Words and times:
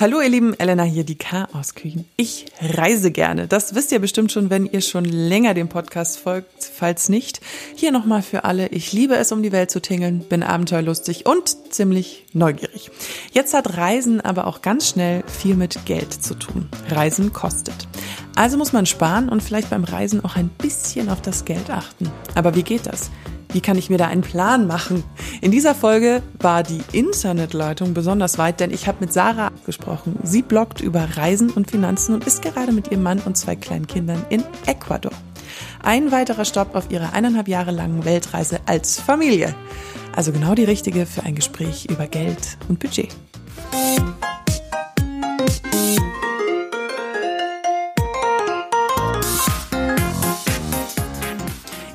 Hallo 0.00 0.22
ihr 0.22 0.30
Lieben, 0.30 0.58
Elena 0.58 0.82
hier, 0.82 1.04
die 1.04 1.18
Chaos-Küchen. 1.18 2.06
Ich 2.16 2.46
reise 2.58 3.10
gerne. 3.10 3.46
Das 3.46 3.74
wisst 3.74 3.92
ihr 3.92 3.98
bestimmt 3.98 4.32
schon, 4.32 4.48
wenn 4.48 4.64
ihr 4.64 4.80
schon 4.80 5.04
länger 5.04 5.52
dem 5.52 5.68
Podcast 5.68 6.18
folgt. 6.18 6.64
Falls 6.64 7.10
nicht, 7.10 7.42
hier 7.76 7.92
nochmal 7.92 8.22
für 8.22 8.44
alle. 8.44 8.68
Ich 8.68 8.94
liebe 8.94 9.16
es, 9.16 9.30
um 9.30 9.42
die 9.42 9.52
Welt 9.52 9.70
zu 9.70 9.82
tingeln, 9.82 10.20
bin 10.20 10.42
abenteuerlustig 10.42 11.26
und 11.26 11.54
ziemlich 11.70 12.24
neugierig. 12.32 12.90
Jetzt 13.32 13.52
hat 13.52 13.76
Reisen 13.76 14.22
aber 14.22 14.46
auch 14.46 14.62
ganz 14.62 14.88
schnell 14.88 15.22
viel 15.26 15.54
mit 15.54 15.84
Geld 15.84 16.14
zu 16.14 16.32
tun. 16.32 16.70
Reisen 16.88 17.34
kostet. 17.34 17.86
Also 18.36 18.56
muss 18.56 18.72
man 18.72 18.86
sparen 18.86 19.28
und 19.28 19.42
vielleicht 19.42 19.68
beim 19.68 19.84
Reisen 19.84 20.24
auch 20.24 20.34
ein 20.34 20.48
bisschen 20.48 21.10
auf 21.10 21.20
das 21.20 21.44
Geld 21.44 21.68
achten. 21.68 22.10
Aber 22.34 22.54
wie 22.54 22.62
geht 22.62 22.86
das? 22.86 23.10
Wie 23.52 23.60
kann 23.60 23.76
ich 23.76 23.90
mir 23.90 23.98
da 23.98 24.06
einen 24.06 24.22
Plan 24.22 24.66
machen? 24.66 25.02
In 25.40 25.50
dieser 25.50 25.74
Folge 25.74 26.22
war 26.38 26.62
die 26.62 26.82
Internetleitung 26.92 27.94
besonders 27.94 28.38
weit, 28.38 28.60
denn 28.60 28.70
ich 28.70 28.86
habe 28.86 28.98
mit 29.00 29.12
Sarah 29.12 29.50
gesprochen. 29.66 30.16
Sie 30.22 30.42
bloggt 30.42 30.80
über 30.80 31.16
Reisen 31.16 31.50
und 31.50 31.70
Finanzen 31.70 32.14
und 32.14 32.26
ist 32.26 32.42
gerade 32.42 32.70
mit 32.70 32.92
ihrem 32.92 33.02
Mann 33.02 33.18
und 33.18 33.36
zwei 33.36 33.56
kleinen 33.56 33.88
Kindern 33.88 34.24
in 34.30 34.44
Ecuador. 34.66 35.12
Ein 35.82 36.12
weiterer 36.12 36.44
Stopp 36.44 36.76
auf 36.76 36.90
ihrer 36.90 37.12
eineinhalb 37.12 37.48
Jahre 37.48 37.72
langen 37.72 38.04
Weltreise 38.04 38.60
als 38.66 39.00
Familie. 39.00 39.54
Also 40.14 40.30
genau 40.30 40.54
die 40.54 40.64
richtige 40.64 41.06
für 41.06 41.24
ein 41.24 41.34
Gespräch 41.34 41.86
über 41.90 42.06
Geld 42.06 42.56
und 42.68 42.78
Budget. 42.78 43.08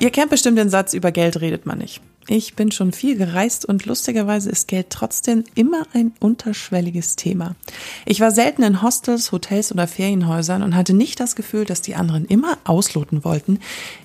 Ihr 0.06 0.12
kennt 0.12 0.30
bestimmt 0.30 0.60
den 0.60 0.70
Satz, 0.70 0.94
über 0.94 1.12
Geld 1.12 1.42
redet 1.42 1.66
man 1.66 1.80
nicht. 1.80 2.00
Ich 2.28 2.56
bin 2.56 2.72
schon 2.72 2.92
viel 2.92 3.18
gereist 3.18 3.66
und 3.66 3.86
lustigerweise 3.86 4.50
ist 4.50 4.68
Geld 4.68 4.88
trotzdem 4.90 5.44
immer 5.54 5.86
ein 5.94 6.12
unterschwelliges 6.20 7.16
Thema. 7.16 7.56
Ich 8.04 8.20
war 8.20 8.32
selten 8.32 8.64
in 8.64 8.82
Hostels, 8.82 9.32
Hotels 9.32 9.72
oder 9.72 9.88
Ferienhäusern 9.88 10.64
und 10.64 10.76
hatte 10.76 10.94
nicht 10.94 11.20
das 11.20 11.36
Gefühl, 11.36 11.66
dass 11.66 11.84
die 11.84 11.94
anderen 11.94 12.26
immer 12.26 12.58
ausloten 12.64 13.24
wollten. 13.24 13.60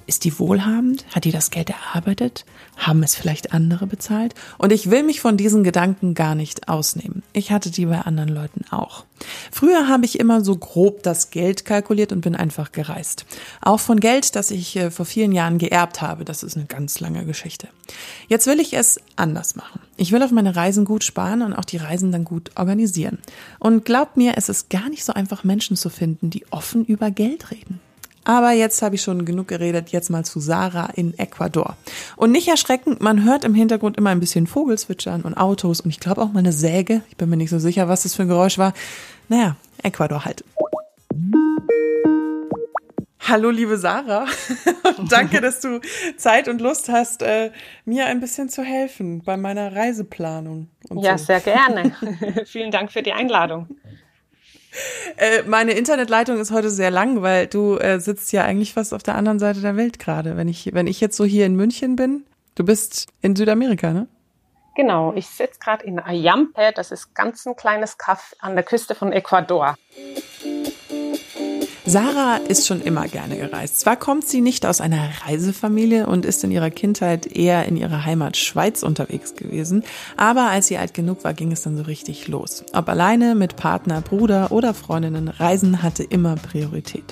Ist 0.06 0.25
die 0.25 0.39
wohlhabend? 0.39 1.06
Hat 1.14 1.25
die 1.25 1.33
das 1.33 1.50
Geld 1.50 1.70
erarbeitet? 1.70 2.45
Haben 2.77 3.03
es 3.03 3.14
vielleicht 3.14 3.55
andere 3.55 3.86
bezahlt? 3.86 4.34
Und 4.58 4.70
ich 4.70 4.91
will 4.91 5.02
mich 5.02 5.23
von 5.23 5.39
diesen 5.39 5.64
Gedanken 5.64 6.12
gar 6.12 6.34
nicht 6.34 6.69
ausnehmen. 6.69 7.23
Ich 7.33 7.52
hatte 7.52 7.70
die 7.70 7.86
bei 7.86 8.02
anderen 8.02 8.28
Leuten 8.28 8.64
auch. 8.70 9.05
Früher 9.50 9.89
habe 9.89 10.05
ich 10.05 10.19
immer 10.19 10.45
so 10.45 10.56
grob 10.56 11.02
das 11.02 11.30
Geld 11.30 11.64
kalkuliert 11.64 12.12
und 12.12 12.20
bin 12.23 12.34
einfach 12.34 12.73
gereist. 12.73 13.25
Auch 13.62 13.80
von 13.80 14.00
Geld, 14.00 14.34
das 14.34 14.50
ich 14.50 14.77
äh, 14.77 14.91
vor 14.91 15.06
vielen 15.06 15.33
Jahren 15.33 15.58
geerbt 15.58 16.02
habe. 16.02 16.25
Das 16.25 16.42
ist 16.42 16.56
eine 16.56 16.67
ganz 16.67 17.00
lange 17.00 17.25
Geschichte. 17.25 17.69
Jetzt 18.28 18.47
will 18.47 18.61
ich 18.61 18.75
es 18.75 19.00
anders 19.16 19.56
machen. 19.56 19.80
Ich 19.97 20.12
will 20.12 20.22
auf 20.22 20.30
meine 20.30 20.56
Reisen 20.56 20.84
gut 20.84 21.05
sparen 21.05 21.42
und 21.42 21.55
auch 21.55 21.64
die 21.64 21.77
Reisen 21.77 22.12
dann 22.12 22.25
gut 22.25 22.50
organisieren. 22.56 23.19
Und 23.58 23.84
glaubt 23.84 24.17
mir, 24.17 24.34
es 24.36 24.48
ist 24.48 24.70
gar 24.70 24.89
nicht 24.89 25.05
so 25.05 25.12
einfach, 25.12 25.44
Menschen 25.44 25.77
zu 25.77 25.91
finden, 25.91 26.30
die 26.30 26.44
offen 26.50 26.84
über 26.84 27.11
Geld 27.11 27.50
reden. 27.50 27.80
Aber 28.25 28.52
jetzt 28.52 28.83
habe 28.83 28.94
ich 28.94 29.02
schon 29.02 29.25
genug 29.25 29.48
geredet, 29.48 29.91
jetzt 29.91 30.11
mal 30.11 30.25
zu 30.25 30.41
Sarah 30.41 30.91
in 30.94 31.19
Ecuador. 31.19 31.77
Und 32.17 32.33
nicht 32.33 32.48
erschrecken, 32.48 32.97
man 33.00 33.25
hört 33.25 33.44
im 33.44 33.55
Hintergrund 33.55 33.97
immer 33.97 34.11
ein 34.11 34.20
bisschen 34.20 34.47
Vogelzwitschern 34.47 35.22
und 35.22 35.34
Autos 35.34 35.80
und 35.80 35.91
ich 35.91 36.00
glaube 36.00 36.20
auch 36.20 36.33
mal 36.33 36.41
eine 36.41 36.52
Säge. 36.52 37.02
Ich 37.08 37.17
bin 37.17 37.30
mir 37.30 37.36
nicht 37.36 37.50
so 37.50 37.58
sicher, 37.58 37.89
was 37.89 38.02
das 38.02 38.14
für 38.14 38.22
ein 38.22 38.28
Geräusch 38.28 38.58
war. 38.58 38.74
Naja, 39.28 39.56
Ecuador 39.83 40.24
halt. 40.24 40.45
Hallo, 43.29 43.51
liebe 43.51 43.77
Sarah. 43.77 44.27
Danke, 45.09 45.41
dass 45.41 45.61
du 45.61 45.81
Zeit 46.17 46.49
und 46.49 46.61
Lust 46.61 46.89
hast, 46.89 47.23
äh, 47.23 47.51
mir 47.85 48.07
ein 48.07 48.21
bisschen 48.21 48.49
zu 48.49 48.63
helfen 48.63 49.23
bei 49.23 49.37
meiner 49.37 49.75
Reiseplanung. 49.77 50.69
ja, 50.91 51.19
so. 51.19 51.27
sehr 51.27 51.41
gerne. 51.41 51.95
Vielen 52.47 52.71
Dank 52.71 52.91
für 52.91 53.03
die 53.03 53.13
Einladung. 53.13 53.69
Äh, 55.17 55.43
meine 55.43 55.73
Internetleitung 55.73 56.39
ist 56.39 56.51
heute 56.51 56.71
sehr 56.71 56.91
lang, 56.91 57.23
weil 57.23 57.47
du 57.47 57.77
äh, 57.77 58.01
sitzt 58.01 58.33
ja 58.33 58.45
eigentlich 58.45 58.73
fast 58.73 58.95
auf 58.95 59.03
der 59.03 59.17
anderen 59.17 59.39
Seite 59.39 59.61
der 59.61 59.77
Welt 59.77 59.98
gerade. 59.98 60.37
Wenn 60.37 60.48
ich, 60.48 60.73
wenn 60.73 60.87
ich 60.87 61.01
jetzt 61.01 61.17
so 61.17 61.25
hier 61.25 61.45
in 61.47 61.57
München 61.57 61.97
bin, 61.97 62.25
du 62.55 62.64
bist 62.64 63.09
in 63.20 63.36
Südamerika, 63.36 63.92
ne? 63.92 64.07
Genau, 64.77 65.13
ich 65.14 65.27
sitze 65.27 65.59
gerade 65.59 65.85
in 65.85 65.98
Ayampe, 65.98 66.73
das 66.75 66.91
ist 66.92 67.14
ganz 67.14 67.45
ein 67.45 67.57
kleines 67.57 67.98
Kaff 67.98 68.35
an 68.39 68.55
der 68.55 68.64
Küste 68.64 68.95
von 68.95 69.13
Ecuador. 69.13 69.77
Sarah 71.90 72.36
ist 72.36 72.68
schon 72.68 72.80
immer 72.83 73.08
gerne 73.08 73.36
gereist. 73.36 73.80
Zwar 73.80 73.96
kommt 73.96 74.24
sie 74.24 74.40
nicht 74.40 74.64
aus 74.64 74.80
einer 74.80 75.08
Reisefamilie 75.27 76.06
und 76.06 76.24
ist 76.24 76.45
in 76.45 76.52
ihrer 76.52 76.70
Kindheit 76.70 77.27
eher 77.27 77.67
in 77.67 77.77
ihrer 77.77 78.05
Heimat 78.05 78.36
Schweiz 78.36 78.84
unterwegs 78.84 79.34
gewesen, 79.34 79.83
aber 80.17 80.50
als 80.50 80.68
sie 80.68 80.79
alt 80.79 80.95
genug 80.95 81.24
war, 81.24 81.34
ging 81.34 81.50
es 81.50 81.62
dann 81.62 81.77
so 81.77 81.83
richtig 81.83 82.29
los. 82.29 82.62
Ob 82.74 82.89
alleine, 82.89 83.34
mit 83.34 83.56
Partner, 83.56 84.02
Bruder 84.02 84.52
oder 84.52 84.73
Freundinnen, 84.73 85.27
Reisen 85.27 85.83
hatte 85.83 86.05
immer 86.05 86.36
Priorität. 86.36 87.02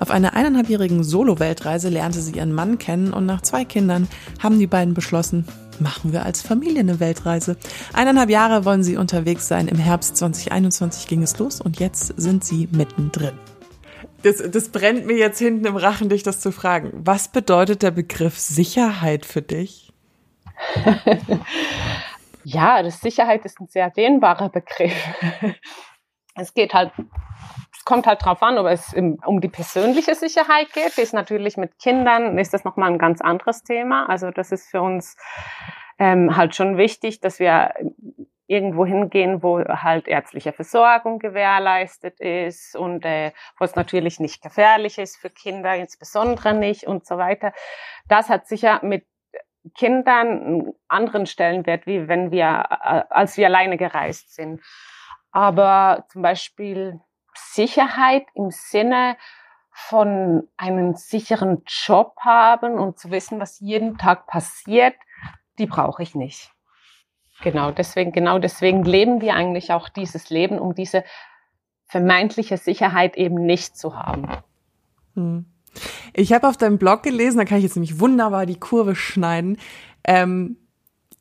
Auf 0.00 0.10
einer 0.10 0.32
eineinhalbjährigen 0.32 1.04
Solo-Weltreise 1.04 1.90
lernte 1.90 2.22
sie 2.22 2.32
ihren 2.32 2.54
Mann 2.54 2.78
kennen 2.78 3.12
und 3.12 3.26
nach 3.26 3.42
zwei 3.42 3.66
Kindern 3.66 4.08
haben 4.42 4.58
die 4.58 4.66
beiden 4.66 4.94
beschlossen, 4.94 5.44
machen 5.80 6.14
wir 6.14 6.24
als 6.24 6.40
Familie 6.40 6.80
eine 6.80 6.98
Weltreise. 6.98 7.58
Eineinhalb 7.92 8.30
Jahre 8.30 8.64
wollen 8.64 8.84
sie 8.84 8.96
unterwegs 8.96 9.48
sein. 9.48 9.68
Im 9.68 9.76
Herbst 9.76 10.16
2021 10.16 11.08
ging 11.08 11.22
es 11.22 11.38
los 11.38 11.60
und 11.60 11.78
jetzt 11.78 12.14
sind 12.16 12.42
sie 12.42 12.70
mittendrin 12.72 13.34
das, 14.24 14.50
das 14.50 14.70
brennt 14.70 15.06
mir 15.06 15.16
jetzt 15.16 15.38
hinten 15.38 15.66
im 15.66 15.76
Rachen, 15.76 16.08
dich 16.08 16.22
das 16.22 16.40
zu 16.40 16.50
fragen. 16.50 16.90
Was 16.94 17.28
bedeutet 17.28 17.82
der 17.82 17.90
Begriff 17.90 18.38
Sicherheit 18.38 19.26
für 19.26 19.42
dich? 19.42 19.92
ja, 22.44 22.82
das 22.82 23.00
Sicherheit 23.00 23.44
ist 23.44 23.60
ein 23.60 23.68
sehr 23.68 23.90
dehnbarer 23.90 24.48
Begriff. 24.48 24.94
es 26.36 26.54
geht 26.54 26.72
halt, 26.72 26.92
es 27.76 27.84
kommt 27.84 28.06
halt 28.06 28.24
drauf 28.24 28.42
an, 28.42 28.56
ob 28.56 28.66
es 28.66 28.94
um 28.94 29.40
die 29.40 29.48
persönliche 29.48 30.14
Sicherheit 30.14 30.72
geht. 30.72 30.96
Die 30.96 31.02
ist 31.02 31.12
natürlich 31.12 31.58
mit 31.58 31.78
Kindern, 31.78 32.38
ist 32.38 32.54
das 32.54 32.64
nochmal 32.64 32.92
ein 32.92 32.98
ganz 32.98 33.20
anderes 33.20 33.62
Thema. 33.62 34.08
Also 34.08 34.30
das 34.30 34.52
ist 34.52 34.70
für 34.70 34.80
uns 34.80 35.16
ähm, 35.98 36.34
halt 36.34 36.54
schon 36.54 36.78
wichtig, 36.78 37.20
dass 37.20 37.38
wir 37.38 37.72
irgendwo 38.46 38.84
hingehen, 38.84 39.42
wo 39.42 39.60
halt 39.60 40.06
ärztliche 40.06 40.52
Versorgung 40.52 41.18
gewährleistet 41.18 42.20
ist 42.20 42.76
und 42.76 43.04
äh, 43.04 43.32
wo 43.58 43.64
es 43.64 43.74
natürlich 43.74 44.20
nicht 44.20 44.42
gefährlich 44.42 44.98
ist 44.98 45.16
für 45.16 45.30
Kinder, 45.30 45.74
insbesondere 45.76 46.54
nicht 46.54 46.86
und 46.86 47.06
so 47.06 47.16
weiter. 47.16 47.52
Das 48.08 48.28
hat 48.28 48.46
sicher 48.46 48.80
mit 48.82 49.06
Kindern 49.74 50.28
einen 50.28 50.74
anderen 50.88 51.26
Stellenwert, 51.26 51.86
wie 51.86 52.06
wenn 52.06 52.30
wir, 52.30 52.64
äh, 52.70 53.02
als 53.08 53.36
wir 53.36 53.46
alleine 53.46 53.78
gereist 53.78 54.34
sind. 54.34 54.60
Aber 55.32 56.04
zum 56.10 56.22
Beispiel 56.22 57.00
Sicherheit 57.34 58.26
im 58.34 58.50
Sinne 58.50 59.16
von 59.72 60.48
einem 60.56 60.94
sicheren 60.94 61.64
Job 61.66 62.14
haben 62.20 62.78
und 62.78 62.98
zu 62.98 63.10
wissen, 63.10 63.40
was 63.40 63.58
jeden 63.58 63.98
Tag 63.98 64.26
passiert, 64.26 64.94
die 65.58 65.66
brauche 65.66 66.02
ich 66.02 66.14
nicht. 66.14 66.53
Genau, 67.42 67.70
deswegen, 67.70 68.12
genau 68.12 68.38
deswegen 68.38 68.84
leben 68.84 69.20
wir 69.20 69.34
eigentlich 69.34 69.72
auch 69.72 69.88
dieses 69.88 70.30
Leben, 70.30 70.58
um 70.58 70.74
diese 70.74 71.04
vermeintliche 71.86 72.56
Sicherheit 72.56 73.16
eben 73.16 73.44
nicht 73.46 73.76
zu 73.76 73.96
haben. 73.96 74.28
Hm. 75.14 75.44
Ich 76.12 76.32
habe 76.32 76.48
auf 76.48 76.56
deinem 76.56 76.78
Blog 76.78 77.02
gelesen, 77.02 77.38
da 77.38 77.44
kann 77.44 77.58
ich 77.58 77.64
jetzt 77.64 77.76
nämlich 77.76 77.98
wunderbar 77.98 78.46
die 78.46 78.58
Kurve 78.58 78.94
schneiden. 78.94 79.58
Ähm, 80.04 80.56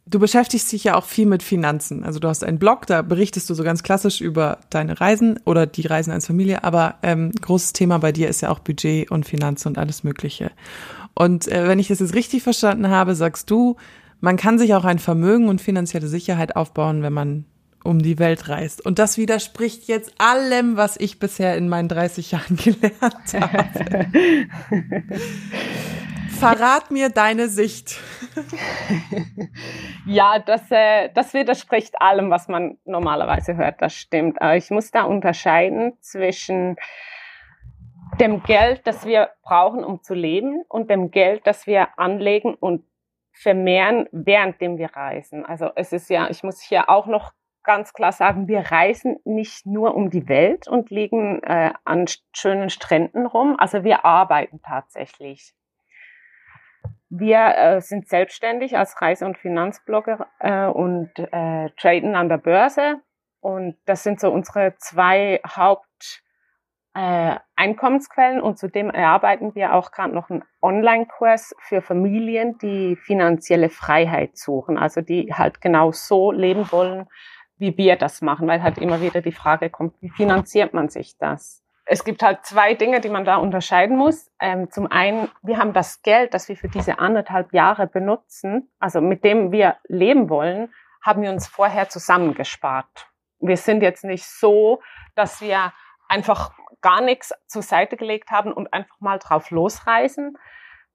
du 0.05 0.19
beschäftigst 0.19 0.71
dich 0.71 0.83
ja 0.83 0.95
auch 0.95 1.05
viel 1.05 1.25
mit 1.25 1.43
Finanzen. 1.43 2.03
Also 2.03 2.19
du 2.19 2.27
hast 2.27 2.43
einen 2.43 2.59
Blog, 2.59 2.85
da 2.85 3.01
berichtest 3.01 3.49
du 3.49 3.53
so 3.53 3.63
ganz 3.63 3.83
klassisch 3.83 4.21
über 4.21 4.59
deine 4.69 4.99
Reisen 4.99 5.39
oder 5.45 5.65
die 5.65 5.87
Reisen 5.87 6.11
als 6.11 6.27
Familie, 6.27 6.63
aber 6.63 6.95
ähm, 7.01 7.31
großes 7.31 7.73
Thema 7.73 7.97
bei 7.97 8.11
dir 8.11 8.27
ist 8.27 8.41
ja 8.41 8.49
auch 8.49 8.59
Budget 8.59 9.09
und 9.09 9.25
Finanzen 9.25 9.69
und 9.69 9.77
alles 9.77 10.03
Mögliche. 10.03 10.51
Und 11.15 11.47
äh, 11.47 11.67
wenn 11.67 11.79
ich 11.79 11.87
das 11.87 11.99
jetzt 11.99 12.15
richtig 12.15 12.43
verstanden 12.43 12.89
habe, 12.89 13.15
sagst 13.15 13.49
du, 13.49 13.77
man 14.23 14.37
kann 14.37 14.57
sich 14.57 14.73
auch 14.73 14.85
ein 14.85 14.99
Vermögen 14.99 15.49
und 15.49 15.59
finanzielle 15.59 16.07
Sicherheit 16.07 16.55
aufbauen, 16.55 17.03
wenn 17.03 17.11
man 17.11 17.43
um 17.83 17.99
die 18.01 18.19
Welt 18.19 18.47
reist. 18.47 18.83
Und 18.85 18.97
das 18.97 19.17
widerspricht 19.17 19.89
jetzt 19.89 20.13
allem, 20.17 20.77
was 20.77 20.95
ich 20.95 21.19
bisher 21.19 21.57
in 21.57 21.67
meinen 21.67 21.89
30 21.89 22.31
Jahren 22.31 22.55
gelernt 22.63 23.33
habe. 23.33 24.07
Verrat 26.39 26.89
mir 26.89 27.09
deine 27.09 27.49
Sicht. 27.49 27.99
ja, 30.05 30.39
das, 30.39 30.71
äh, 30.71 31.09
das 31.13 31.33
widerspricht 31.33 32.01
allem, 32.01 32.29
was 32.29 32.47
man 32.47 32.77
normalerweise 32.85 33.57
hört. 33.57 33.81
Das 33.81 33.93
stimmt. 33.93 34.41
Aber 34.41 34.55
ich 34.55 34.71
muss 34.71 34.89
da 34.91 35.03
unterscheiden 35.03 35.97
zwischen 35.99 36.77
dem 38.21 38.41
Geld, 38.43 38.83
das 38.85 39.05
wir 39.05 39.31
brauchen, 39.43 39.83
um 39.83 40.01
zu 40.01 40.13
leben, 40.13 40.63
und 40.69 40.89
dem 40.89 41.11
Geld, 41.11 41.41
das 41.45 41.67
wir 41.67 41.99
anlegen 41.99 42.53
und 42.53 42.85
vermehren, 43.33 44.07
währenddem 44.11 44.77
wir 44.77 44.95
reisen. 44.95 45.45
Also 45.45 45.71
es 45.75 45.91
ist 45.91 46.09
ja, 46.09 46.29
ich 46.29 46.43
muss 46.43 46.61
hier 46.61 46.89
auch 46.89 47.07
noch 47.07 47.33
ganz 47.63 47.93
klar 47.93 48.11
sagen, 48.11 48.47
wir 48.47 48.71
reisen 48.71 49.17
nicht 49.23 49.65
nur 49.65 49.95
um 49.95 50.09
die 50.09 50.27
Welt 50.27 50.67
und 50.67 50.89
liegen 50.89 51.41
äh, 51.43 51.71
an 51.83 52.05
schönen 52.33 52.69
Stränden 52.69 53.25
rum. 53.25 53.55
Also 53.57 53.83
wir 53.83 54.05
arbeiten 54.05 54.61
tatsächlich. 54.61 55.53
Wir 57.09 57.55
äh, 57.57 57.81
sind 57.81 58.07
selbstständig 58.07 58.77
als 58.77 59.01
Reise- 59.01 59.25
und 59.25 59.37
Finanzblogger 59.37 60.27
äh, 60.39 60.65
und 60.65 61.11
äh, 61.17 61.69
traden 61.77 62.15
an 62.15 62.27
der 62.27 62.37
Börse. 62.37 63.01
Und 63.39 63.77
das 63.85 64.03
sind 64.03 64.19
so 64.19 64.31
unsere 64.31 64.75
zwei 64.77 65.39
Haupt 65.45 66.22
äh, 66.95 67.37
Einkommensquellen 67.55 68.41
und 68.41 68.57
zudem 68.57 68.89
erarbeiten 68.89 69.55
wir 69.55 69.73
auch 69.73 69.91
gerade 69.91 70.13
noch 70.13 70.29
einen 70.29 70.43
Online-Kurs 70.61 71.55
für 71.59 71.81
Familien, 71.81 72.57
die 72.59 72.95
finanzielle 72.95 73.69
Freiheit 73.69 74.37
suchen, 74.37 74.77
also 74.77 75.01
die 75.01 75.33
halt 75.33 75.59
genau 75.61 75.91
so 75.91 76.31
leben 76.31 76.71
wollen, 76.71 77.07
wie 77.57 77.77
wir 77.77 77.95
das 77.95 78.21
machen, 78.21 78.47
weil 78.47 78.61
halt 78.61 78.77
immer 78.77 79.01
wieder 79.01 79.21
die 79.21 79.31
Frage 79.31 79.69
kommt, 79.69 79.95
wie 80.01 80.09
finanziert 80.09 80.73
man 80.73 80.89
sich 80.89 81.17
das? 81.17 81.63
Es 81.85 82.03
gibt 82.05 82.23
halt 82.23 82.45
zwei 82.45 82.75
Dinge, 82.75 83.01
die 83.01 83.09
man 83.09 83.25
da 83.25 83.37
unterscheiden 83.37 83.97
muss. 83.97 84.31
Ähm, 84.39 84.71
zum 84.71 84.89
einen, 84.89 85.29
wir 85.41 85.57
haben 85.57 85.73
das 85.73 86.01
Geld, 86.01 86.33
das 86.33 86.47
wir 86.47 86.55
für 86.55 86.69
diese 86.69 86.99
anderthalb 86.99 87.53
Jahre 87.53 87.87
benutzen, 87.87 88.71
also 88.79 89.01
mit 89.01 89.23
dem 89.23 89.51
wir 89.51 89.77
leben 89.87 90.29
wollen, 90.29 90.73
haben 91.01 91.21
wir 91.21 91.31
uns 91.31 91.47
vorher 91.47 91.89
zusammengespart. 91.89 93.09
Wir 93.39 93.57
sind 93.57 93.81
jetzt 93.81 94.05
nicht 94.05 94.25
so, 94.25 94.81
dass 95.15 95.41
wir 95.41 95.73
einfach 96.07 96.53
gar 96.83 97.01
nichts 97.01 97.33
zur 97.47 97.63
Seite 97.63 97.97
gelegt 97.97 98.29
haben 98.29 98.53
und 98.53 98.71
einfach 98.71 98.99
mal 98.99 99.17
drauf 99.17 99.49
losreisen. 99.49 100.37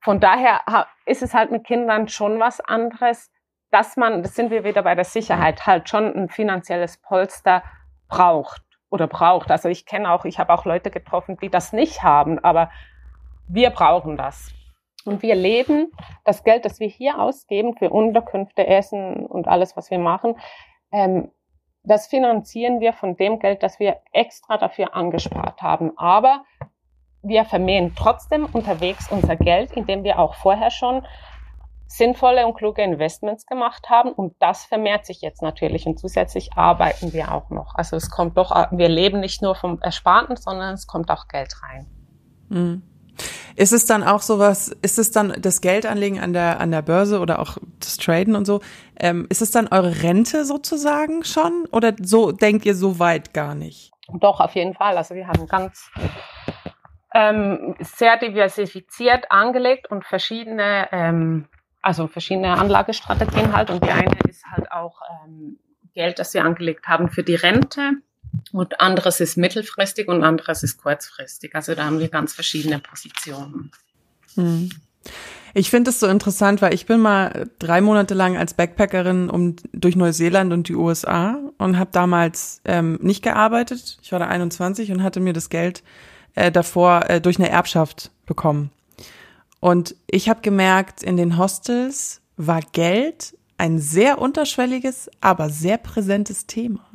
Von 0.00 0.20
daher 0.20 0.61
ist 1.06 1.23
es 1.23 1.35
halt 1.35 1.50
mit 1.50 1.64
Kindern 1.64 2.06
schon 2.06 2.38
was 2.38 2.61
anderes, 2.61 3.32
dass 3.70 3.96
man, 3.96 4.23
das 4.23 4.37
sind 4.37 4.50
wir 4.50 4.62
wieder 4.62 4.82
bei 4.82 4.94
der 4.94 5.05
Sicherheit, 5.05 5.67
halt 5.67 5.88
schon 5.88 6.14
ein 6.14 6.29
finanzielles 6.29 6.99
Polster 6.99 7.64
braucht 8.08 8.62
oder 8.90 9.08
braucht. 9.08 9.50
Also 9.50 9.69
ich 9.69 9.85
kenne 9.87 10.12
auch, 10.12 10.25
ich 10.25 10.38
habe 10.38 10.52
auch 10.52 10.64
Leute 10.64 10.90
getroffen, 10.90 11.37
die 11.43 11.50
das 11.50 11.73
nicht 11.73 12.02
haben, 12.02 12.38
aber 12.38 12.70
wir 13.49 13.70
brauchen 13.70 14.17
das. 14.17 14.52
Und 15.05 15.23
wir 15.23 15.35
leben 15.35 15.90
das 16.25 16.44
Geld, 16.44 16.64
das 16.64 16.81
wir 16.81 16.88
hier 16.88 17.19
ausgeben 17.19 17.76
für 17.76 17.90
Unterkünfte, 17.90 18.67
Essen 18.67 19.26
und 19.26 19.49
alles, 19.49 19.76
was 19.76 19.90
wir 19.90 19.99
machen, 19.99 20.37
ähm, 20.93 21.31
das 21.88 22.06
finanzieren 22.06 22.81
wir 22.81 22.93
von 22.93 23.17
dem 23.17 23.38
Geld, 23.38 23.62
das 23.62 23.79
wir 23.79 23.96
extra 24.12 24.58
dafür 24.58 24.94
angespart 24.94 25.62
haben. 25.62 25.96
Aber 25.96 26.44
wir 27.23 27.44
vermehren 27.44 27.94
trotzdem 27.96 28.46
unterwegs 28.52 29.11
unser 29.11 29.37
Geld, 29.37 29.73
indem 29.73 30.05
wir 30.05 30.19
auch 30.19 30.35
vorher 30.35 30.70
schon 30.70 31.06
sinnvolle 31.87 32.46
und 32.46 32.55
kluge 32.55 32.82
Investments 32.82 33.46
gemacht 33.46 33.88
haben. 33.88 34.12
Und 34.12 34.35
das 34.40 34.64
vermehrt 34.67 35.06
sich 35.06 35.20
jetzt 35.20 35.43
natürlich. 35.43 35.87
Und 35.87 35.99
zusätzlich 35.99 36.52
arbeiten 36.55 37.12
wir 37.12 37.32
auch 37.32 37.50
noch. 37.50 37.75
Also 37.75 37.96
es 37.96 38.11
kommt 38.11 38.37
doch, 38.37 38.50
wir 38.70 38.88
leben 38.88 39.20
nicht 39.20 39.43
nur 39.43 39.55
vom 39.55 39.81
Ersparten, 39.81 40.37
sondern 40.37 40.75
es 40.75 40.87
kommt 40.87 41.11
auch 41.11 41.29
Geld 41.29 41.55
rein. 41.62 41.87
Mhm. 42.49 42.82
Ist 43.56 43.73
es 43.73 43.87
dann 43.87 44.03
auch 44.03 44.23
sowas, 44.23 44.69
ist 44.82 44.99
es 44.99 45.11
dann 45.11 45.35
das 45.41 45.61
Geldanlegen 45.61 46.20
an 46.20 46.32
der, 46.32 46.61
an 46.61 46.70
der 46.70 46.82
Börse 46.82 47.20
oder 47.20 47.41
auch 47.41 47.59
das 47.81 47.97
Traden 47.97 48.37
und 48.37 48.44
so, 48.44 48.61
ähm, 48.99 49.26
ist 49.31 49.43
es 49.43 49.50
dann 49.50 49.69
eure 49.69 50.03
Rente 50.03 50.44
sozusagen 50.44 51.25
schon? 51.25 51.67
Oder 51.73 51.94
so 52.00 52.32
denkt 52.32 52.65
ihr 52.67 52.75
so 52.75 52.99
weit 52.99 53.35
gar 53.35 53.55
nicht? 53.55 53.93
Doch, 54.20 54.41
auf 54.41 54.55
jeden 54.55 54.75
Fall. 54.75 54.97
Also 54.97 55.15
wir 55.15 55.26
haben 55.26 55.47
ganz 55.47 55.91
ähm, 57.15 57.75
sehr 57.81 58.17
diversifiziert 58.17 59.31
angelegt 59.31 59.91
und 59.91 60.05
verschiedene, 60.05 60.88
ähm, 60.93 61.49
also 61.82 62.06
verschiedene 62.06 62.59
Anlagestrategien 62.59 63.55
halt. 63.55 63.71
Und 63.71 63.85
die 63.85 63.91
eine 63.91 64.17
ist 64.29 64.44
halt 64.47 64.71
auch 64.73 65.00
ähm, 65.25 65.59
Geld, 65.94 66.19
das 66.19 66.32
wir 66.35 66.44
angelegt 66.44 66.87
haben 66.87 67.09
für 67.09 67.23
die 67.23 67.35
Rente. 67.35 67.93
Und 68.52 68.81
anderes 68.81 69.20
ist 69.20 69.37
mittelfristig 69.37 70.08
und 70.08 70.25
anderes 70.25 70.62
ist 70.62 70.82
kurzfristig. 70.82 71.55
Also 71.55 71.75
da 71.75 71.85
haben 71.85 71.99
wir 71.99 72.08
ganz 72.08 72.32
verschiedene 72.32 72.79
Positionen. 72.79 73.70
Hm. 74.35 74.70
Ich 75.55 75.70
finde 75.70 75.90
es 75.90 76.00
so 76.00 76.06
interessant, 76.06 76.62
weil 76.62 76.75
ich 76.75 76.87
bin 76.87 77.00
mal 77.00 77.50
drei 77.58 77.81
Monate 77.81 78.14
lang 78.14 78.37
als 78.37 78.55
Backpackerin 78.55 79.31
um 79.31 79.56
durch 79.73 79.96
Neuseeland 79.96 80.52
und 80.52 80.69
die 80.69 80.75
USA 80.75 81.38
und 81.56 81.79
habe 81.79 81.90
damals 81.93 82.61
ähm, 82.64 82.99
nicht 83.02 83.23
gearbeitet. 83.23 83.99
Ich 84.02 84.12
war 84.12 84.19
da 84.19 84.26
21 84.26 84.93
und 84.93 85.02
hatte 85.02 85.20
mir 85.20 85.32
das 85.32 85.49
Geld 85.49 85.82
äh, 86.35 86.52
davor 86.52 87.08
äh, 87.08 87.20
durch 87.20 87.38
eine 87.38 87.49
Erbschaft 87.49 88.11
bekommen. 88.26 88.70
Und 89.61 89.96
ich 90.06 90.29
habe 90.29 90.40
gemerkt, 90.43 91.02
in 91.02 91.17
den 91.17 91.38
Hostels 91.38 92.20
war 92.37 92.61
Geld 92.73 93.37
ein 93.56 93.81
sehr 93.81 94.20
unterschwelliges, 94.20 95.11
aber 95.20 95.50
sehr 95.50 95.79
präsentes 95.79 96.46
Thema 96.46 96.87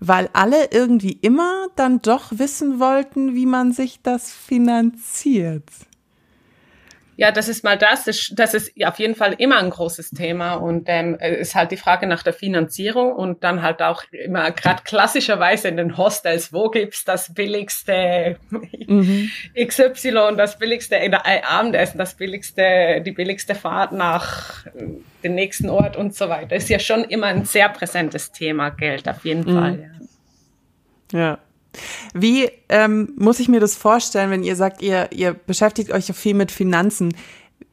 weil 0.00 0.30
alle 0.32 0.70
irgendwie 0.72 1.12
immer 1.12 1.68
dann 1.76 2.00
doch 2.02 2.32
wissen 2.32 2.80
wollten, 2.80 3.34
wie 3.34 3.46
man 3.46 3.72
sich 3.72 4.02
das 4.02 4.32
finanziert. 4.32 5.68
Ja, 7.20 7.32
das 7.32 7.48
ist 7.48 7.64
mal 7.64 7.76
das. 7.76 8.06
Das 8.32 8.54
ist 8.54 8.72
auf 8.82 8.98
jeden 8.98 9.14
Fall 9.14 9.34
immer 9.36 9.58
ein 9.58 9.68
großes 9.68 10.08
Thema 10.12 10.54
und 10.54 10.84
ähm, 10.86 11.18
ist 11.20 11.54
halt 11.54 11.70
die 11.70 11.76
Frage 11.76 12.06
nach 12.06 12.22
der 12.22 12.32
Finanzierung 12.32 13.12
und 13.12 13.44
dann 13.44 13.60
halt 13.60 13.82
auch 13.82 14.04
immer 14.10 14.50
gerade 14.52 14.84
klassischerweise 14.84 15.68
in 15.68 15.76
den 15.76 15.98
Hostels, 15.98 16.50
wo 16.50 16.70
gibt's 16.70 17.04
das 17.04 17.34
billigste 17.34 18.38
mhm. 18.48 19.30
XY, 19.54 20.34
das 20.38 20.58
billigste 20.58 20.96
äh, 20.96 21.10
Abendessen, 21.42 21.98
das 21.98 22.14
billigste, 22.14 23.02
die 23.04 23.12
billigste 23.12 23.54
Fahrt 23.54 23.92
nach 23.92 24.64
äh, 24.68 24.70
dem 25.22 25.34
nächsten 25.34 25.68
Ort 25.68 25.98
und 25.98 26.14
so 26.16 26.30
weiter. 26.30 26.56
Ist 26.56 26.70
ja 26.70 26.78
schon 26.78 27.04
immer 27.04 27.26
ein 27.26 27.44
sehr 27.44 27.68
präsentes 27.68 28.32
Thema, 28.32 28.70
Geld 28.70 29.06
auf 29.06 29.26
jeden 29.26 29.44
mhm. 29.44 29.58
Fall. 29.58 29.90
Ja. 31.12 31.18
ja. 31.18 31.38
Wie 32.14 32.50
ähm, 32.68 33.12
muss 33.16 33.40
ich 33.40 33.48
mir 33.48 33.60
das 33.60 33.76
vorstellen, 33.76 34.30
wenn 34.30 34.42
ihr 34.42 34.56
sagt, 34.56 34.82
ihr, 34.82 35.08
ihr 35.12 35.34
beschäftigt 35.34 35.92
euch 35.92 36.06
viel 36.06 36.34
mit 36.34 36.50
Finanzen? 36.50 37.14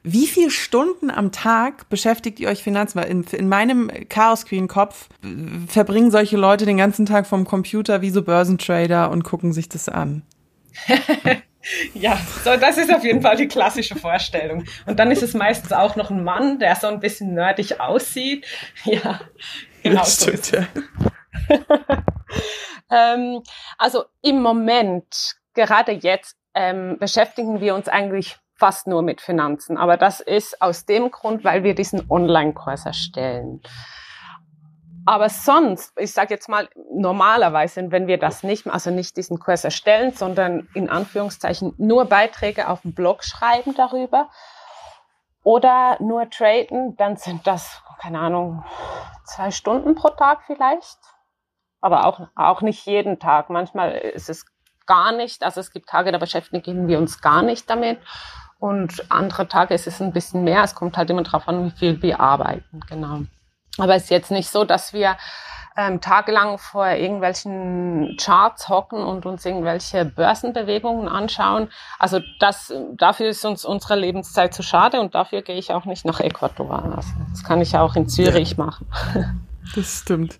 Wie 0.04 0.28
viele 0.28 0.52
Stunden 0.52 1.10
am 1.10 1.32
Tag 1.32 1.90
beschäftigt 1.90 2.40
ihr 2.40 2.48
euch 2.50 2.64
Finanzen? 2.64 3.00
Weil 3.00 3.10
in, 3.10 3.24
in 3.24 3.50
meinem 3.50 3.92
Chaos 4.10 4.46
Queen 4.46 4.68
Kopf 4.68 5.10
äh, 5.24 5.28
verbringen 5.68 6.12
solche 6.12 6.38
Leute 6.38 6.66
den 6.66 6.78
ganzen 6.78 7.06
Tag 7.06 7.28
vom 7.28 7.46
Computer 7.46 8.02
wie 8.02 8.10
so 8.10 8.22
Börsentrader 8.22 9.12
und 9.12 9.24
gucken 9.24 9.52
sich 9.54 9.68
das 9.70 9.90
an. 9.90 10.22
ja, 11.94 12.18
so 12.44 12.56
das 12.56 12.78
ist 12.78 12.94
auf 12.94 13.04
jeden 13.04 13.22
Fall 13.22 13.36
die 13.36 13.48
klassische 13.48 13.96
Vorstellung. 13.96 14.64
Und 14.86 15.00
dann 15.00 15.12
ist 15.12 15.24
es 15.24 15.34
meistens 15.34 15.72
auch 15.72 15.96
noch 15.96 16.12
ein 16.12 16.24
Mann, 16.24 16.60
der 16.60 16.76
so 16.76 16.88
ein 16.88 17.00
bisschen 17.00 17.34
nerdig 17.34 17.80
aussieht. 17.80 18.46
Ja, 18.86 19.20
genau. 19.84 20.02
Das 20.02 20.22
stimmt, 20.22 20.46
so 20.46 20.58
ja. 20.58 20.68
ähm, 22.92 23.42
also 23.78 24.06
im 24.22 24.42
Moment, 24.42 25.36
gerade 25.54 25.92
jetzt, 25.94 26.38
ähm, 26.54 26.98
beschäftigen 27.00 27.62
wir 27.62 27.76
uns 27.76 27.88
eigentlich 27.88 28.38
fast 28.56 28.88
nur 28.88 29.04
mit 29.04 29.22
Finanzen. 29.22 29.78
Aber 29.78 29.98
das 29.98 30.20
ist 30.20 30.62
aus 30.62 30.86
dem 30.86 31.12
Grund, 31.12 31.44
weil 31.44 31.64
wir 31.64 31.76
diesen 31.76 32.10
Online-Kurs 32.10 32.86
erstellen. 32.86 33.62
Aber 35.06 35.30
sonst, 35.30 35.94
ich 35.98 36.12
sage 36.12 36.34
jetzt 36.34 36.50
mal, 36.50 36.68
normalerweise, 36.92 37.92
wenn 37.92 38.08
wir 38.08 38.18
das 38.18 38.44
nicht, 38.44 38.68
also 38.68 38.92
nicht 38.92 39.16
diesen 39.16 39.40
Kurs 39.40 39.64
erstellen, 39.64 40.12
sondern 40.12 40.68
in 40.74 40.90
Anführungszeichen 40.90 41.74
nur 41.78 42.06
Beiträge 42.06 42.68
auf 42.68 42.82
dem 42.82 42.94
Blog 42.94 43.24
schreiben 43.24 43.74
darüber 43.74 44.30
oder 45.44 45.96
nur 46.02 46.30
traden, 46.30 46.98
dann 46.98 47.16
sind 47.16 47.48
das, 47.48 47.82
keine 48.02 48.20
Ahnung, 48.20 48.66
zwei 49.24 49.52
Stunden 49.52 49.96
pro 49.96 50.10
Tag 50.10 50.42
vielleicht 50.46 50.98
aber 51.82 52.06
auch, 52.06 52.28
auch 52.36 52.62
nicht 52.62 52.86
jeden 52.86 53.20
Tag. 53.20 53.50
Manchmal 53.50 53.92
ist 53.92 54.30
es 54.30 54.46
gar 54.86 55.12
nicht, 55.12 55.44
also 55.44 55.60
es 55.60 55.72
gibt 55.72 55.90
Tage, 55.90 56.12
da 56.12 56.18
beschäftigen 56.18 56.88
wir 56.88 56.98
uns 56.98 57.22
gar 57.22 57.42
nicht 57.42 57.70
damit. 57.70 58.00
Und 58.60 59.12
andere 59.12 59.48
Tage 59.48 59.76
ist 59.76 59.86
es 59.86 60.02
ein 60.02 60.14
bisschen 60.14 60.44
mehr. 60.44 60.64
Es 60.64 60.74
kommt 60.74 60.98
halt 60.98 61.10
immer 61.12 61.22
darauf 61.22 61.48
an, 61.48 61.66
wie 61.66 61.78
viel 61.78 62.02
wir 62.02 62.20
arbeiten, 62.20 62.80
genau. 62.90 63.22
Aber 63.78 63.96
es 63.96 64.06
ist 64.06 64.10
jetzt 64.10 64.32
nicht 64.32 64.50
so, 64.50 64.64
dass 64.64 64.94
wir 64.94 65.16
ähm, 65.78 66.02
tagelang 66.02 66.58
vor 66.58 66.88
irgendwelchen 66.88 68.18
Charts 68.20 68.68
hocken 68.68 69.04
und 69.04 69.28
uns 69.28 69.46
irgendwelche 69.46 70.06
Börsenbewegungen 70.06 71.08
anschauen. 71.08 71.70
Also 72.00 72.20
das, 72.40 72.74
dafür 72.94 73.28
ist 73.28 73.46
uns 73.46 73.64
unsere 73.64 73.96
Lebenszeit 73.96 74.56
zu 74.56 74.64
schade 74.64 75.00
und 75.00 75.14
dafür 75.14 75.44
gehe 75.44 75.58
ich 75.58 75.72
auch 75.72 75.86
nicht 75.86 76.04
nach 76.04 76.20
Ecuador. 76.20 76.84
Also 76.96 77.10
das 77.30 77.44
kann 77.44 77.62
ich 77.62 77.78
auch 77.78 77.96
in 77.96 78.10
Zürich 78.10 78.58
ja. 78.58 78.66
machen. 78.66 78.88
Das 79.76 80.00
stimmt 80.00 80.40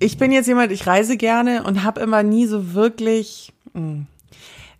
ich 0.00 0.18
bin 0.18 0.32
jetzt 0.32 0.48
jemand, 0.48 0.72
ich 0.72 0.86
reise 0.86 1.16
gerne 1.16 1.62
und 1.62 1.84
habe 1.84 2.00
immer 2.00 2.24
nie 2.24 2.46
so 2.46 2.74
wirklich. 2.74 3.52
Mh. 3.74 3.80
Hm. 3.80 4.06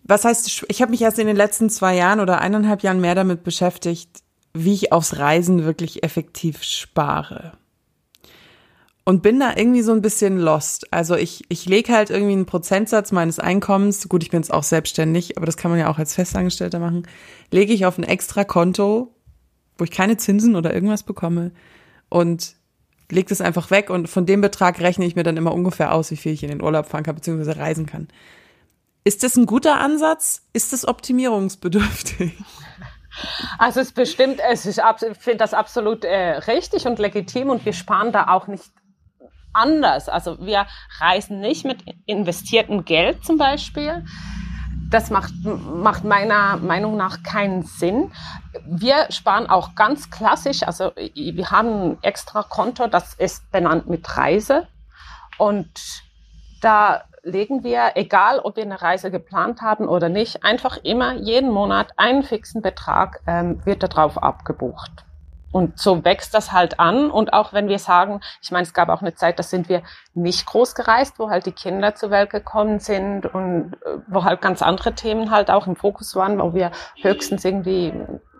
Was 0.02 0.24
heißt, 0.24 0.64
ich 0.66 0.82
habe 0.82 0.90
mich 0.90 1.02
erst 1.02 1.20
in 1.20 1.28
den 1.28 1.36
letzten 1.36 1.70
zwei 1.70 1.94
Jahren 1.94 2.18
oder 2.18 2.40
eineinhalb 2.40 2.82
Jahren 2.82 3.00
mehr 3.00 3.14
damit 3.14 3.44
beschäftigt, 3.44 4.08
wie 4.52 4.74
ich 4.74 4.92
aufs 4.92 5.18
Reisen 5.18 5.64
wirklich 5.64 6.02
effektiv 6.02 6.64
spare. 6.64 7.52
Und 9.04 9.22
bin 9.22 9.38
da 9.38 9.52
irgendwie 9.54 9.82
so 9.82 9.92
ein 9.92 10.02
bisschen 10.02 10.38
lost. 10.38 10.92
Also 10.92 11.14
ich, 11.14 11.44
ich 11.48 11.66
lege 11.66 11.92
halt 11.92 12.10
irgendwie 12.10 12.32
einen 12.32 12.46
Prozentsatz 12.46 13.12
meines 13.12 13.38
Einkommens, 13.38 14.08
gut, 14.08 14.24
ich 14.24 14.30
bin 14.30 14.40
jetzt 14.40 14.52
auch 14.52 14.64
selbstständig, 14.64 15.36
aber 15.36 15.46
das 15.46 15.56
kann 15.56 15.70
man 15.70 15.78
ja 15.78 15.88
auch 15.88 15.98
als 15.98 16.14
Festangestellter 16.14 16.80
machen, 16.80 17.06
lege 17.52 17.72
ich 17.72 17.86
auf 17.86 17.96
ein 17.96 18.04
extra 18.04 18.42
Konto, 18.42 19.14
wo 19.78 19.84
ich 19.84 19.92
keine 19.92 20.16
Zinsen 20.16 20.56
oder 20.56 20.74
irgendwas 20.74 21.04
bekomme. 21.04 21.52
Und 22.08 22.56
leg 23.12 23.28
das 23.28 23.40
einfach 23.40 23.70
weg 23.70 23.90
und 23.90 24.08
von 24.08 24.26
dem 24.26 24.40
Betrag 24.40 24.80
rechne 24.80 25.04
ich 25.04 25.16
mir 25.16 25.22
dann 25.22 25.36
immer 25.36 25.52
ungefähr 25.52 25.92
aus, 25.94 26.10
wie 26.10 26.16
viel 26.16 26.32
ich 26.32 26.42
in 26.42 26.50
den 26.50 26.62
Urlaub 26.62 26.86
fahren 26.86 27.04
kann, 27.04 27.14
beziehungsweise 27.14 27.56
reisen 27.56 27.86
kann. 27.86 28.08
Ist 29.04 29.22
das 29.22 29.36
ein 29.36 29.46
guter 29.46 29.80
Ansatz? 29.80 30.42
Ist 30.52 30.72
das 30.72 30.86
optimierungsbedürftig? 30.86 32.32
Also 33.58 33.80
es 33.80 33.88
ist 33.88 33.94
bestimmt, 33.94 34.40
es 34.50 34.64
ist, 34.66 34.78
ich 34.78 35.18
finde 35.18 35.38
das 35.38 35.52
absolut 35.52 36.04
äh, 36.04 36.38
richtig 36.46 36.86
und 36.86 36.98
legitim 37.00 37.50
und 37.50 37.64
wir 37.64 37.72
sparen 37.72 38.12
da 38.12 38.28
auch 38.28 38.46
nicht 38.46 38.70
anders. 39.52 40.08
Also 40.08 40.38
wir 40.46 40.66
reisen 41.00 41.40
nicht 41.40 41.64
mit 41.64 41.82
investiertem 42.06 42.84
Geld 42.84 43.24
zum 43.24 43.36
Beispiel. 43.36 44.04
Das 44.90 45.10
macht, 45.10 45.32
macht 45.44 46.04
meiner 46.04 46.56
Meinung 46.56 46.96
nach 46.96 47.22
keinen 47.22 47.62
Sinn. 47.62 48.10
Wir 48.66 49.06
sparen 49.10 49.48
auch 49.48 49.74
ganz 49.76 50.10
klassisch, 50.10 50.64
also 50.64 50.92
wir 51.14 51.50
haben 51.50 51.92
ein 51.92 51.98
extra 52.02 52.42
Konto, 52.42 52.88
das 52.88 53.14
ist 53.14 53.50
benannt 53.52 53.88
mit 53.88 54.16
Reise. 54.16 54.66
Und 55.38 55.70
da 56.60 57.04
legen 57.22 57.62
wir, 57.62 57.92
egal 57.94 58.40
ob 58.40 58.56
wir 58.56 58.64
eine 58.64 58.82
Reise 58.82 59.10
geplant 59.10 59.62
haben 59.62 59.88
oder 59.88 60.08
nicht, 60.08 60.44
einfach 60.44 60.78
immer 60.82 61.14
jeden 61.14 61.50
Monat 61.50 61.92
einen 61.96 62.22
fixen 62.22 62.62
Betrag 62.62 63.20
ähm, 63.26 63.64
wird 63.64 63.82
darauf 63.82 64.22
abgebucht. 64.22 65.04
Und 65.52 65.78
so 65.78 66.04
wächst 66.04 66.34
das 66.34 66.52
halt 66.52 66.78
an. 66.78 67.10
Und 67.10 67.32
auch 67.32 67.52
wenn 67.52 67.68
wir 67.68 67.78
sagen, 67.78 68.20
ich 68.40 68.50
meine, 68.50 68.62
es 68.62 68.74
gab 68.74 68.88
auch 68.88 69.00
eine 69.00 69.14
Zeit, 69.14 69.38
da 69.38 69.42
sind 69.42 69.68
wir 69.68 69.82
nicht 70.14 70.46
groß 70.46 70.74
gereist, 70.74 71.18
wo 71.18 71.30
halt 71.30 71.46
die 71.46 71.52
Kinder 71.52 71.94
zur 71.94 72.10
Welt 72.10 72.30
gekommen 72.30 72.78
sind 72.78 73.26
und 73.26 73.74
äh, 73.84 73.98
wo 74.06 74.24
halt 74.24 74.40
ganz 74.40 74.62
andere 74.62 74.94
Themen 74.94 75.30
halt 75.30 75.50
auch 75.50 75.66
im 75.66 75.76
Fokus 75.76 76.14
waren, 76.14 76.38
wo 76.38 76.54
wir 76.54 76.70
höchstens 77.02 77.44
irgendwie 77.44 77.92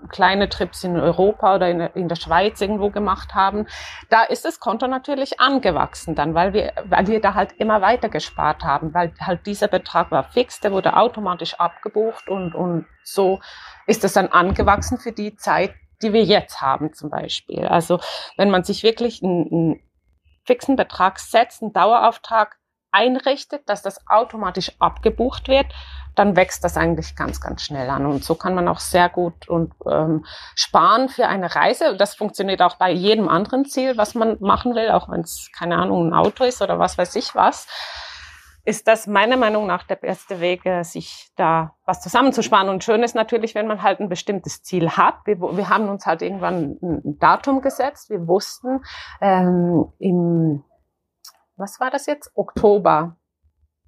kleine 0.09 0.49
Trips 0.49 0.85
in 0.85 0.99
Europa 0.99 1.55
oder 1.55 1.69
in, 1.69 1.81
in, 1.81 2.09
der 2.09 2.17
Schweiz 2.17 2.61
irgendwo 2.61 2.90
gemacht 2.90 3.35
haben, 3.35 3.67
da 4.09 4.23
ist 4.23 4.45
das 4.45 4.61
Konto 4.61 4.87
natürlich 4.87 5.40
angewachsen 5.40 6.14
dann, 6.14 6.35
weil 6.35 6.52
wir, 6.52 6.73
weil 6.87 7.07
wir 7.07 7.21
da 7.21 7.35
halt 7.35 7.52
immer 7.59 7.81
weiter 7.81 8.09
gespart 8.09 8.64
haben, 8.64 8.95
weil 8.95 9.12
halt 9.21 9.47
dieser 9.47 9.69
Betrag 9.69 10.11
war 10.11 10.25
fix, 10.25 10.61
der 10.61 10.73
wurde 10.73 10.97
automatisch 10.97 11.55
abgebucht 11.55 12.29
und, 12.29 12.55
und 12.55 12.87
so 13.05 13.40
ist 13.87 14.05
es 14.05 14.12
dann 14.12 14.29
angewachsen 14.29 14.99
für 14.99 15.12
die 15.12 15.37
Zeit, 15.37 15.75
die 16.02 16.12
wir 16.12 16.25
jetzt 16.25 16.61
haben 16.61 16.92
zum 16.92 17.11
Beispiel. 17.11 17.66
Also 17.66 18.00
wenn 18.37 18.50
man 18.50 18.64
sich 18.64 18.83
wirklich 18.83 19.23
einen, 19.23 19.47
einen 19.50 19.80
fixen 20.45 20.76
Betrag 20.76 21.19
setzt, 21.19 21.62
einen 21.62 21.73
Dauerauftrag 21.73 22.57
einrichtet, 22.92 23.69
dass 23.69 23.83
das 23.83 24.07
automatisch 24.09 24.73
abgebucht 24.80 25.49
wird, 25.49 25.66
dann 26.16 26.35
wächst 26.37 26.64
das 26.64 26.76
eigentlich 26.76 27.14
ganz, 27.14 27.40
ganz 27.40 27.62
schnell 27.62 27.88
an. 27.88 28.04
Und 28.04 28.25
so 28.25 28.35
kann 28.35 28.54
man 28.54 28.69
auch 28.69 28.80
sehr 28.80 29.09
gut 29.09 29.49
und 29.49 29.73
ähm, 29.88 30.25
sparen 30.54 31.09
für 31.09 31.28
eine 31.28 31.54
Reise. 31.54 31.97
Das 31.97 32.14
funktioniert 32.14 32.62
auch 32.62 32.76
bei 32.76 32.90
jedem 32.90 33.28
anderen 33.28 33.64
Ziel, 33.64 33.97
was 33.97 34.14
man 34.14 34.37
machen 34.40 34.75
will, 34.75 34.90
auch 34.90 35.09
wenn 35.09 35.21
es, 35.21 35.50
keine 35.57 35.76
Ahnung, 35.76 36.09
ein 36.09 36.14
Auto 36.14 36.45
ist 36.45 36.61
oder 36.62 36.78
was 36.78 36.99
weiß 36.99 37.14
ich 37.16 37.35
was. 37.35 37.69
Ist 38.70 38.86
das 38.86 39.08
meiner 39.08 39.36
Meinung 39.36 39.66
nach 39.66 39.82
der 39.82 39.96
beste 39.96 40.38
Weg, 40.38 40.64
äh, 40.64 40.84
sich 40.84 41.32
da 41.34 41.74
was 41.86 42.00
zusammenzusparen. 42.00 42.68
Und 42.68 42.84
schön 42.84 43.02
ist 43.02 43.16
natürlich, 43.16 43.56
wenn 43.56 43.66
man 43.66 43.82
halt 43.82 43.98
ein 43.98 44.08
bestimmtes 44.08 44.62
Ziel 44.62 44.90
hat. 44.90 45.16
Wir, 45.24 45.40
wir 45.40 45.68
haben 45.68 45.88
uns 45.88 46.06
halt 46.06 46.22
irgendwann 46.22 46.78
ein 46.80 47.18
Datum 47.18 47.62
gesetzt. 47.62 48.10
Wir 48.10 48.28
wussten 48.28 48.84
ähm, 49.20 49.92
im, 49.98 50.62
was 51.56 51.80
war 51.80 51.90
das 51.90 52.06
jetzt? 52.06 52.30
Oktober 52.36 53.16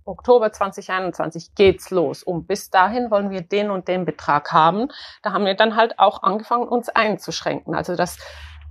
Oktober 0.05 0.51
2021 0.51 1.55
geht's 1.55 1.91
los. 1.91 2.25
Und 2.25 2.49
bis 2.49 2.69
dahin 2.69 3.13
wollen 3.13 3.31
wir 3.31 3.43
den 3.43 3.71
und 3.71 3.87
den 3.87 4.05
Betrag 4.05 4.51
haben. 4.51 4.89
Da 5.23 5.33
haben 5.33 5.45
wir 5.45 5.55
dann 5.55 5.77
halt 5.77 6.01
auch 6.01 6.25
angefangen, 6.25 6.67
uns 6.67 6.89
einzuschränken. 6.89 7.77
Also 7.77 7.95
das 7.95 8.19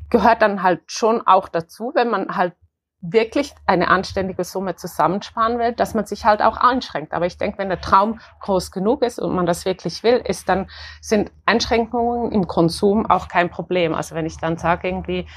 gehört 0.09 0.41
dann 0.41 0.61
halt 0.61 0.81
schon 0.87 1.25
auch 1.25 1.47
dazu, 1.47 1.93
wenn 1.95 2.09
man 2.09 2.35
halt 2.35 2.53
wirklich 3.01 3.53
eine 3.65 3.88
anständige 3.88 4.43
Summe 4.43 4.75
zusammensparen 4.75 5.58
will, 5.58 5.74
dass 5.74 5.93
man 5.93 6.05
sich 6.05 6.25
halt 6.25 6.41
auch 6.41 6.58
einschränkt. 6.58 7.13
Aber 7.13 7.25
ich 7.25 7.38
denke, 7.38 7.58
wenn 7.58 7.70
der 7.70 7.81
Traum 7.81 8.20
groß 8.41 8.72
genug 8.72 9.01
ist 9.01 9.20
und 9.20 9.34
man 9.34 9.46
das 9.46 9.65
wirklich 9.65 10.03
will, 10.03 10.22
ist 10.24 10.48
dann, 10.48 10.70
sind 11.01 11.31
Einschränkungen 11.46 12.31
im 12.31 12.48
Konsum 12.48 13.10
auch 13.10 13.27
kein 13.27 13.50
Problem. 13.50 13.96
Also 13.96 14.15
wenn 14.15 14.25
ich 14.25 14.38
dann 14.38 14.58
sage 14.58 14.88
irgendwie, 14.88 15.27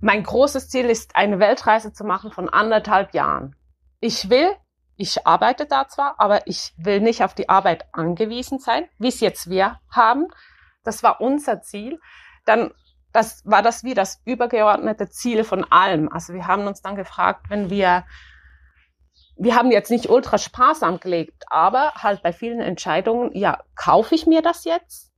mein 0.00 0.22
großes 0.22 0.68
Ziel 0.68 0.86
ist, 0.86 1.16
eine 1.16 1.40
Weltreise 1.40 1.92
zu 1.92 2.04
machen 2.04 2.30
von 2.30 2.48
anderthalb 2.48 3.14
Jahren. 3.14 3.56
Ich 4.00 4.30
will 4.30 4.50
ich 4.96 5.26
arbeite 5.26 5.66
da 5.66 5.88
zwar, 5.88 6.18
aber 6.18 6.46
ich 6.46 6.72
will 6.78 7.00
nicht 7.00 7.22
auf 7.22 7.34
die 7.34 7.48
Arbeit 7.48 7.86
angewiesen 7.92 8.58
sein, 8.58 8.88
wie 8.98 9.08
es 9.08 9.20
jetzt 9.20 9.50
wir 9.50 9.78
haben. 9.90 10.28
Das 10.84 11.02
war 11.02 11.20
unser 11.20 11.60
Ziel. 11.60 12.00
Dann 12.46 12.72
das 13.16 13.42
war 13.46 13.62
das 13.62 13.82
wie 13.82 13.94
das 13.94 14.20
übergeordnete 14.26 15.08
Ziel 15.08 15.42
von 15.42 15.64
allem. 15.72 16.12
Also 16.12 16.34
wir 16.34 16.46
haben 16.46 16.66
uns 16.66 16.82
dann 16.82 16.96
gefragt, 16.96 17.46
wenn 17.48 17.70
wir 17.70 18.04
wir 19.38 19.54
haben 19.54 19.70
jetzt 19.70 19.90
nicht 19.90 20.08
ultra 20.08 20.38
sparsam 20.38 21.00
gelegt, 21.00 21.44
aber 21.48 21.92
halt 21.94 22.22
bei 22.22 22.32
vielen 22.32 22.60
Entscheidungen, 22.60 23.34
ja, 23.34 23.62
kaufe 23.74 24.14
ich 24.14 24.26
mir 24.26 24.40
das 24.40 24.64
jetzt? 24.64 25.12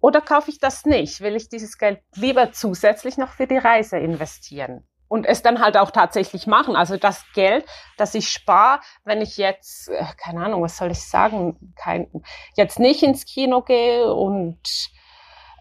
Oder 0.00 0.20
kaufe 0.20 0.50
ich 0.50 0.58
das 0.58 0.86
nicht? 0.86 1.20
Will 1.20 1.36
ich 1.36 1.48
dieses 1.48 1.76
Geld 1.76 2.00
lieber 2.14 2.52
zusätzlich 2.52 3.18
noch 3.18 3.32
für 3.32 3.46
die 3.46 3.58
Reise 3.58 3.98
investieren? 3.98 4.86
und 5.08 5.24
es 5.24 5.42
dann 5.42 5.60
halt 5.60 5.76
auch 5.76 5.90
tatsächlich 5.90 6.46
machen. 6.46 6.76
Also 6.76 6.96
das 6.96 7.24
Geld, 7.32 7.64
das 7.96 8.14
ich 8.14 8.28
spare, 8.28 8.80
wenn 9.04 9.22
ich 9.22 9.38
jetzt, 9.38 9.88
äh, 9.88 10.04
keine 10.22 10.44
Ahnung, 10.44 10.62
was 10.62 10.76
soll 10.76 10.90
ich 10.90 11.02
sagen, 11.02 11.74
kein, 11.76 12.08
jetzt 12.56 12.78
nicht 12.78 13.02
ins 13.02 13.24
Kino 13.24 13.62
gehe 13.62 14.12
und 14.12 14.60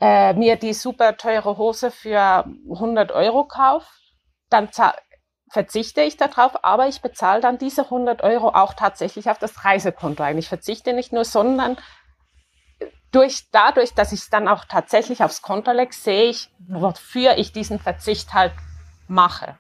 äh, 0.01 0.34
mir 0.34 0.56
die 0.56 0.74
super 0.74 1.18
teure 1.18 1.58
Hose 1.58 1.92
für 1.92 2.46
100 2.72 3.12
Euro 3.12 3.46
kaufe, 3.46 3.88
dann 4.50 4.70
verzichte 5.50 6.01
ich 6.01 6.18
darauf, 6.18 6.63
aber 6.63 6.88
ich 6.88 7.01
bezahle 7.01 7.42
dann 7.42 7.58
diese 7.58 7.84
100 7.84 8.24
Euro 8.24 8.50
auch 8.50 8.74
tatsächlich 8.74 9.30
auf 9.30 9.39
das 9.39 9.66
Reisekonto 9.66 10.24
ein. 10.24 10.38
Ich 10.38 10.50
verzichte 10.50 10.94
nicht 10.94 11.13
nur, 11.13 11.25
sondern 11.25 11.77
durch, 13.12 13.50
dadurch, 13.51 13.94
dass 13.94 14.12
ich 14.12 14.22
es 14.22 14.30
dann 14.30 14.48
auch 14.48 14.66
tatsächlich 14.66 15.24
aufs 15.24 15.42
Konto 15.42 15.72
lege, 15.72 15.94
sehe 15.94 16.30
ich, 16.30 16.51
wofür 16.68 17.38
ich 17.38 17.51
diesen 17.51 17.80
Verzicht 17.80 18.34
halt 18.34 18.54
mache. 19.08 19.58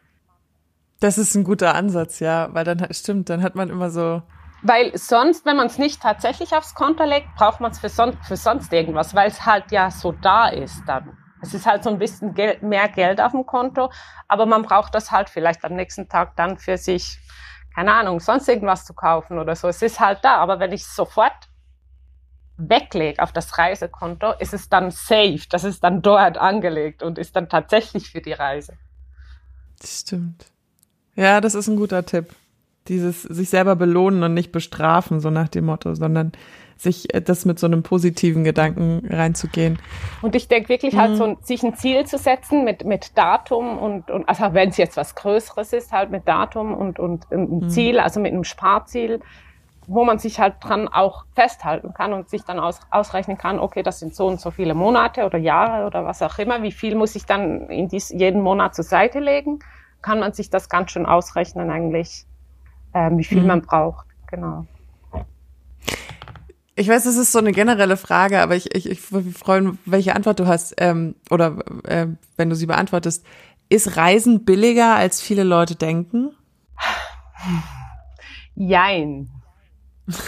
Das 0.99 1.17
ist 1.17 1.35
ein 1.35 1.43
guter 1.43 1.75
Ansatz, 1.75 2.19
ja, 2.19 2.53
weil 2.53 2.63
dann 2.63 2.87
stimmt, 2.93 3.29
dann 3.29 3.43
hat 3.43 3.55
man 3.55 3.69
immer 3.69 3.89
so. 3.89 4.21
Weil 4.63 4.97
sonst, 4.97 5.45
wenn 5.45 5.57
man 5.57 5.67
es 5.67 5.77
nicht 5.77 6.01
tatsächlich 6.01 6.53
aufs 6.55 6.73
Konto 6.73 7.03
legt, 7.03 7.33
braucht 7.35 7.59
man 7.59 7.71
es 7.71 7.79
für, 7.79 7.89
son 7.89 8.17
für 8.23 8.37
sonst 8.37 8.73
irgendwas, 8.73 9.13
weil 9.13 9.29
es 9.29 9.45
halt 9.45 9.71
ja 9.71 9.91
so 9.91 10.11
da 10.11 10.47
ist 10.47 10.83
dann. 10.87 11.17
Es 11.41 11.53
ist 11.53 11.65
halt 11.65 11.83
so 11.83 11.91
ein 11.91 11.99
bisschen 11.99 12.33
Geld, 12.33 12.63
mehr 12.63 12.89
Geld 12.89 13.21
auf 13.21 13.31
dem 13.31 13.45
Konto, 13.45 13.91
aber 14.27 14.45
man 14.45 14.63
braucht 14.63 14.95
das 14.95 15.11
halt 15.11 15.29
vielleicht 15.29 15.63
am 15.63 15.75
nächsten 15.75 16.09
Tag 16.09 16.35
dann 16.35 16.57
für 16.57 16.77
sich, 16.77 17.19
keine 17.75 17.93
Ahnung, 17.93 18.19
sonst 18.19 18.49
irgendwas 18.49 18.85
zu 18.85 18.93
kaufen 18.95 19.37
oder 19.37 19.55
so. 19.55 19.67
Es 19.67 19.81
ist 19.83 19.99
halt 19.99 20.19
da, 20.23 20.37
aber 20.37 20.59
wenn 20.59 20.71
ich 20.71 20.81
es 20.81 20.95
sofort 20.95 21.49
weglege 22.57 23.21
auf 23.21 23.31
das 23.31 23.55
Reisekonto, 23.59 24.33
ist 24.39 24.55
es 24.55 24.67
dann 24.67 24.89
safe, 24.89 25.41
das 25.49 25.63
ist 25.63 25.83
dann 25.83 26.01
dort 26.01 26.39
angelegt 26.39 27.03
und 27.03 27.19
ist 27.19 27.35
dann 27.35 27.49
tatsächlich 27.49 28.09
für 28.09 28.21
die 28.21 28.33
Reise. 28.33 28.73
Stimmt. 29.83 30.47
Ja, 31.15 31.39
das 31.39 31.53
ist 31.53 31.67
ein 31.67 31.75
guter 31.75 32.03
Tipp. 32.03 32.35
Dieses 32.87 33.23
sich 33.23 33.49
selber 33.49 33.75
belohnen 33.75 34.23
und 34.23 34.33
nicht 34.33 34.51
bestrafen, 34.51 35.19
so 35.19 35.29
nach 35.29 35.49
dem 35.49 35.65
Motto, 35.65 35.93
sondern 35.93 36.31
sich 36.77 37.13
äh, 37.13 37.21
das 37.21 37.45
mit 37.45 37.59
so 37.59 37.67
einem 37.67 37.83
positiven 37.83 38.43
Gedanken 38.43 39.01
reinzugehen. 39.09 39.79
Und 40.21 40.35
ich 40.35 40.47
denke 40.47 40.69
wirklich 40.69 40.95
halt 40.95 41.11
mhm. 41.11 41.15
so, 41.15 41.37
sich 41.41 41.63
ein 41.63 41.75
Ziel 41.75 42.05
zu 42.05 42.17
setzen 42.17 42.63
mit, 42.63 42.85
mit 42.85 43.17
Datum 43.17 43.77
und, 43.77 44.09
und 44.09 44.27
also 44.29 44.53
wenn 44.53 44.69
es 44.69 44.77
jetzt 44.77 44.97
was 44.97 45.15
Größeres 45.15 45.73
ist, 45.73 45.91
halt 45.91 46.11
mit 46.11 46.27
Datum 46.27 46.73
und, 46.73 46.99
und 46.99 47.31
ein 47.31 47.59
mhm. 47.59 47.69
Ziel, 47.69 47.99
also 47.99 48.19
mit 48.19 48.31
einem 48.31 48.43
Sparziel, 48.43 49.19
wo 49.87 50.03
man 50.03 50.19
sich 50.19 50.39
halt 50.39 50.55
dran 50.61 50.89
auch 50.89 51.25
festhalten 51.33 51.93
kann 51.93 52.11
und 52.13 52.29
sich 52.29 52.43
dann 52.43 52.59
aus, 52.59 52.81
ausrechnen 52.91 53.37
kann, 53.37 53.57
okay, 53.57 53.83
das 53.83 53.99
sind 53.99 54.13
so 54.13 54.27
und 54.27 54.39
so 54.39 54.51
viele 54.51 54.73
Monate 54.73 55.25
oder 55.25 55.37
Jahre 55.37 55.87
oder 55.87 56.05
was 56.05 56.21
auch 56.21 56.37
immer, 56.39 56.61
wie 56.61 56.73
viel 56.73 56.95
muss 56.95 57.15
ich 57.15 57.25
dann 57.25 57.69
in 57.69 57.87
dies, 57.87 58.09
jeden 58.09 58.41
Monat 58.41 58.75
zur 58.75 58.83
Seite 58.83 59.19
legen, 59.19 59.59
kann 60.01 60.19
man 60.19 60.33
sich 60.33 60.49
das 60.49 60.67
ganz 60.67 60.91
schön 60.91 61.05
ausrechnen 61.05 61.69
eigentlich, 61.69 62.26
wie 63.13 63.23
viel 63.23 63.41
mhm. 63.41 63.47
man 63.47 63.61
braucht, 63.61 64.07
genau. 64.27 64.65
Ich 66.79 66.87
weiß, 66.87 67.05
das 67.05 67.17
ist 67.17 67.31
so 67.31 67.39
eine 67.39 67.53
generelle 67.53 67.97
Frage, 67.97 68.39
aber 68.39 68.55
ich, 68.55 68.75
ich, 68.75 68.87
ich 68.87 69.11
würde 69.11 69.27
mich 69.27 69.37
freuen, 69.37 69.79
welche 69.85 70.15
Antwort 70.15 70.39
du 70.39 70.45
hast 70.45 70.75
ähm, 70.77 71.15
oder 71.31 71.57
äh, 71.85 72.05
wenn 72.35 72.49
du 72.51 72.55
sie 72.55 72.67
beantwortest. 72.67 73.25
Ist 73.67 73.97
Reisen 73.97 74.45
billiger, 74.45 74.95
als 74.95 75.19
viele 75.19 75.43
Leute 75.43 75.75
denken? 75.75 76.35
Jein. 78.53 79.29
das 80.05 80.27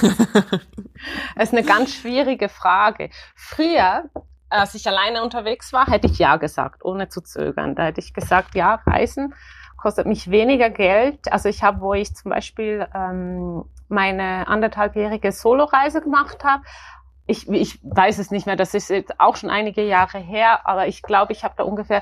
ist 1.37 1.53
eine 1.53 1.63
ganz 1.63 1.93
schwierige 1.93 2.49
Frage. 2.49 3.11
Früher, 3.35 4.05
als 4.49 4.73
ich 4.73 4.87
alleine 4.87 5.23
unterwegs 5.23 5.71
war, 5.71 5.85
hätte 5.85 6.07
ich 6.07 6.17
ja 6.17 6.37
gesagt, 6.37 6.83
ohne 6.83 7.09
zu 7.09 7.21
zögern. 7.21 7.75
Da 7.75 7.85
hätte 7.85 8.01
ich 8.01 8.13
gesagt, 8.13 8.55
ja, 8.55 8.81
Reisen 8.87 9.35
kostet 9.81 10.07
mich 10.07 10.29
weniger 10.29 10.69
Geld. 10.69 11.31
Also 11.31 11.49
ich 11.49 11.63
habe, 11.63 11.81
wo 11.81 11.93
ich 11.93 12.15
zum 12.15 12.31
Beispiel 12.31 12.87
ähm, 12.93 13.65
meine 13.87 14.47
anderthalbjährige 14.47 15.31
Soloreise 15.31 16.01
gemacht 16.01 16.43
habe, 16.43 16.63
ich, 17.25 17.47
ich 17.47 17.79
weiß 17.83 18.17
es 18.17 18.31
nicht 18.31 18.47
mehr, 18.47 18.55
das 18.55 18.73
ist 18.73 18.89
jetzt 18.89 19.19
auch 19.19 19.35
schon 19.35 19.51
einige 19.51 19.83
Jahre 19.83 20.17
her, 20.17 20.67
aber 20.67 20.87
ich 20.87 21.03
glaube, 21.03 21.31
ich 21.31 21.43
habe 21.43 21.53
da 21.57 21.63
ungefähr 21.63 22.01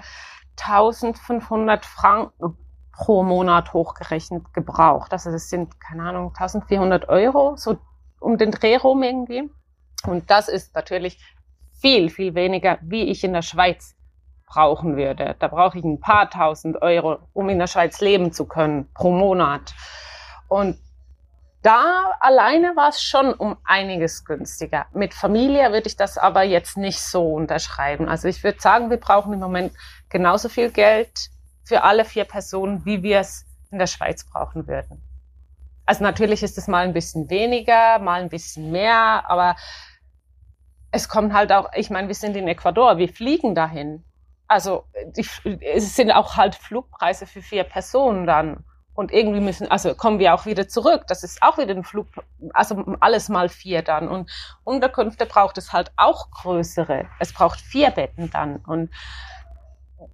1500 0.58 1.86
Franken 1.86 2.58
pro 2.94 3.24
Monat 3.24 3.74
hochgerechnet 3.74 4.54
gebraucht. 4.54 5.12
Also 5.12 5.32
das 5.32 5.50
sind, 5.50 5.80
keine 5.80 6.04
Ahnung, 6.04 6.30
1400 6.30 7.10
Euro, 7.10 7.56
so 7.58 7.78
um 8.20 8.38
den 8.38 8.52
Dreh 8.52 8.78
rum 8.78 9.04
irgendwie. 9.04 9.50
Und 10.06 10.32
das 10.32 10.48
ist 10.48 10.74
natürlich 10.74 11.20
viel, 11.80 12.10
viel 12.10 12.34
weniger, 12.34 12.80
wie 12.82 13.04
ich 13.04 13.24
in 13.24 13.34
der 13.34 13.42
Schweiz 13.42 13.97
brauchen 14.48 14.98
würde. 14.98 15.36
Da 15.38 15.48
brauche 15.48 15.78
ich 15.78 15.84
ein 15.84 16.00
paar 16.00 16.30
tausend 16.30 16.82
Euro, 16.82 17.20
um 17.34 17.50
in 17.50 17.60
der 17.60 17.68
Schweiz 17.68 18.02
leben 18.02 18.32
zu 18.32 18.46
können 18.46 18.92
pro 18.94 19.12
Monat. 19.12 19.76
Und 20.48 20.80
da 21.62 22.12
alleine 22.22 22.76
war 22.76 22.90
es 22.90 23.02
schon 23.02 23.34
um 23.34 23.58
einiges 23.66 24.24
günstiger. 24.24 24.86
Mit 24.94 25.14
Familie 25.14 25.72
würde 25.72 25.88
ich 25.88 25.98
das 25.98 26.18
aber 26.18 26.44
jetzt 26.44 26.78
nicht 26.78 27.02
so 27.02 27.34
unterschreiben. 27.34 28.08
Also 28.08 28.28
ich 28.30 28.44
würde 28.44 28.60
sagen, 28.60 28.90
wir 28.90 28.98
brauchen 28.98 29.34
im 29.34 29.40
Moment 29.40 29.74
genauso 30.10 30.50
viel 30.50 30.72
Geld 30.72 31.30
für 31.66 31.84
alle 31.84 32.06
vier 32.06 32.24
Personen, 32.24 32.86
wie 32.86 33.04
wir 33.04 33.20
es 33.20 33.46
in 33.70 33.80
der 33.80 33.88
Schweiz 33.88 34.24
brauchen 34.24 34.66
würden. 34.68 35.04
Also 35.86 36.04
natürlich 36.04 36.42
ist 36.42 36.58
es 36.58 36.68
mal 36.68 36.86
ein 36.86 36.94
bisschen 36.94 37.30
weniger, 37.30 38.00
mal 38.00 38.22
ein 38.22 38.30
bisschen 38.30 38.72
mehr, 38.72 39.30
aber 39.30 39.58
es 40.92 41.10
kommt 41.10 41.34
halt 41.34 41.52
auch, 41.52 41.70
ich 41.76 41.90
meine, 41.90 42.08
wir 42.08 42.16
sind 42.16 42.38
in 42.38 42.48
Ecuador, 42.48 42.98
wir 42.98 43.10
fliegen 43.10 43.56
dahin. 43.56 44.06
Also 44.48 44.86
die, 45.16 45.28
es 45.62 45.96
sind 45.96 46.12
auch 46.12 46.38
halt 46.38 46.56
Flugpreise 46.56 47.26
für 47.26 47.42
vier 47.42 47.64
Personen 47.64 48.26
dann. 48.26 48.64
Und 48.94 49.12
irgendwie 49.12 49.42
müssen, 49.42 49.70
also 49.70 49.94
kommen 49.94 50.18
wir 50.18 50.34
auch 50.34 50.48
wieder 50.48 50.68
zurück. 50.68 51.04
Das 51.08 51.24
ist 51.24 51.44
auch 51.44 51.60
wieder 51.60 51.76
ein 51.76 51.84
Flug, 51.84 52.08
also 52.54 52.84
alles 53.00 53.30
mal 53.30 53.48
vier 53.48 53.84
dann. 53.84 54.08
Und 54.08 54.32
Unterkünfte 54.64 55.28
braucht 55.28 55.60
es 55.60 55.72
halt 55.72 55.92
auch 55.98 56.32
größere. 56.32 57.06
Es 57.20 57.32
braucht 57.32 57.62
vier 57.62 57.92
Betten 57.92 58.32
dann. 58.32 58.58
Und 58.58 58.90